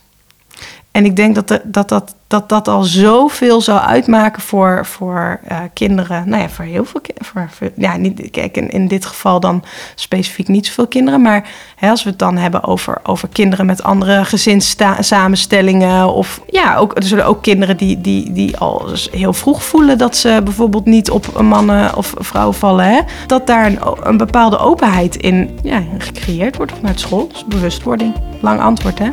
En 0.91 1.05
ik 1.05 1.15
denk 1.15 1.35
dat, 1.35 1.47
dat, 1.63 1.89
dat, 1.89 2.15
dat 2.27 2.49
dat 2.49 2.67
al 2.67 2.83
zoveel 2.83 3.61
zou 3.61 3.79
uitmaken 3.79 4.41
voor, 4.41 4.85
voor 4.85 5.39
uh, 5.51 5.57
kinderen. 5.73 6.29
Nou 6.29 6.41
ja, 6.41 6.49
voor 6.49 6.65
heel 6.65 6.85
veel 6.85 7.01
kinderen. 7.01 7.71
Ja, 7.75 7.97
niet, 7.97 8.31
kijk, 8.31 8.57
in, 8.57 8.69
in 8.69 8.87
dit 8.87 9.05
geval 9.05 9.39
dan 9.39 9.63
specifiek 9.95 10.47
niet 10.47 10.65
zoveel 10.65 10.87
kinderen. 10.87 11.21
Maar 11.21 11.49
hè, 11.75 11.89
als 11.89 12.03
we 12.03 12.09
het 12.09 12.19
dan 12.19 12.37
hebben 12.37 12.63
over, 12.63 12.97
over 13.03 13.27
kinderen 13.27 13.65
met 13.65 13.83
andere 13.83 14.25
gezinssamenstellingen. 14.25 16.13
Of 16.13 16.41
ja, 16.47 16.75
ook, 16.75 16.97
er 16.97 17.03
zullen 17.03 17.25
ook 17.25 17.41
kinderen 17.41 17.77
die, 17.77 18.01
die, 18.01 18.31
die 18.31 18.57
al 18.57 18.89
heel 19.11 19.33
vroeg 19.33 19.63
voelen 19.63 19.97
dat 19.97 20.15
ze 20.15 20.41
bijvoorbeeld 20.43 20.85
niet 20.85 21.09
op 21.09 21.41
mannen 21.41 21.95
of 21.95 22.13
vrouwen 22.17 22.55
vallen. 22.55 22.85
Hè, 22.85 22.99
dat 23.27 23.47
daar 23.47 23.65
een, 23.65 23.79
een 24.03 24.17
bepaalde 24.17 24.57
openheid 24.57 25.15
in 25.15 25.59
ja, 25.63 25.83
gecreëerd 25.97 26.57
wordt 26.57 26.71
vanuit 26.71 26.99
school. 26.99 27.27
Dus 27.27 27.45
bewustwording. 27.45 28.13
Lang 28.41 28.61
antwoord, 28.61 28.99
hè? 28.99 29.09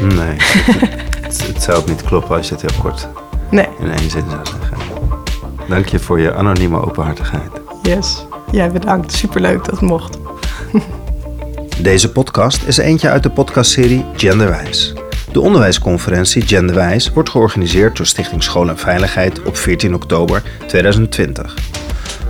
Nee, 0.00 0.36
het, 1.20 1.46
het 1.46 1.62
zou 1.62 1.78
ook 1.78 1.88
niet 1.88 2.02
kloppen 2.02 2.36
als 2.36 2.48
je 2.48 2.54
het 2.54 2.70
heel 2.70 2.80
kort 2.82 3.08
Nee, 3.50 3.66
in 3.78 3.90
één 3.90 4.10
zin 4.10 4.24
zou 4.30 4.40
zeggen. 4.44 4.76
Dank 5.68 5.86
je 5.86 5.98
voor 5.98 6.20
je 6.20 6.34
anonieme 6.34 6.82
openhartigheid. 6.86 7.50
yes. 7.82 8.26
Jij 8.50 8.70
bedankt. 8.70 9.12
Superleuk 9.12 9.64
dat 9.64 9.70
het 9.70 9.80
mocht. 9.80 10.18
Deze 11.82 12.12
podcast 12.12 12.62
is 12.62 12.76
eentje 12.76 13.08
uit 13.08 13.22
de 13.22 13.30
podcastserie 13.30 14.04
Genderwijs. 14.16 14.92
De 15.32 15.40
onderwijsconferentie 15.40 16.42
Genderwijs 16.46 17.12
wordt 17.12 17.30
georganiseerd 17.30 17.96
door 17.96 18.06
Stichting 18.06 18.42
School 18.42 18.68
en 18.68 18.78
Veiligheid 18.78 19.42
op 19.42 19.56
14 19.56 19.94
oktober 19.94 20.42
2020. 20.66 21.54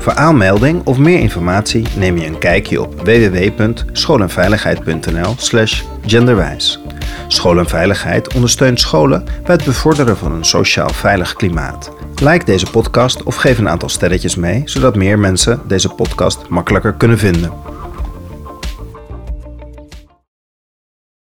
Voor 0.00 0.14
aanmelding 0.14 0.86
of 0.86 0.98
meer 0.98 1.18
informatie 1.18 1.86
neem 1.96 2.18
je 2.18 2.26
een 2.26 2.38
kijkje 2.38 2.82
op 2.82 2.94
www.schoolenveiligheid.nl/slash 2.94 5.82
genderwijs. 6.06 6.80
School 7.28 7.58
en 7.58 7.68
Veiligheid 7.68 8.34
ondersteunt 8.34 8.80
scholen 8.80 9.24
bij 9.24 9.54
het 9.54 9.64
bevorderen 9.64 10.16
van 10.16 10.32
een 10.32 10.44
sociaal 10.44 10.88
veilig 10.88 11.32
klimaat. 11.32 11.90
Like 12.22 12.44
deze 12.44 12.70
podcast 12.70 13.22
of 13.22 13.36
geef 13.36 13.58
een 13.58 13.68
aantal 13.68 13.88
sterretjes 13.88 14.36
mee, 14.36 14.62
zodat 14.64 14.96
meer 14.96 15.18
mensen 15.18 15.60
deze 15.66 15.88
podcast 15.88 16.48
makkelijker 16.48 16.92
kunnen 16.92 17.18
vinden. 17.18 17.52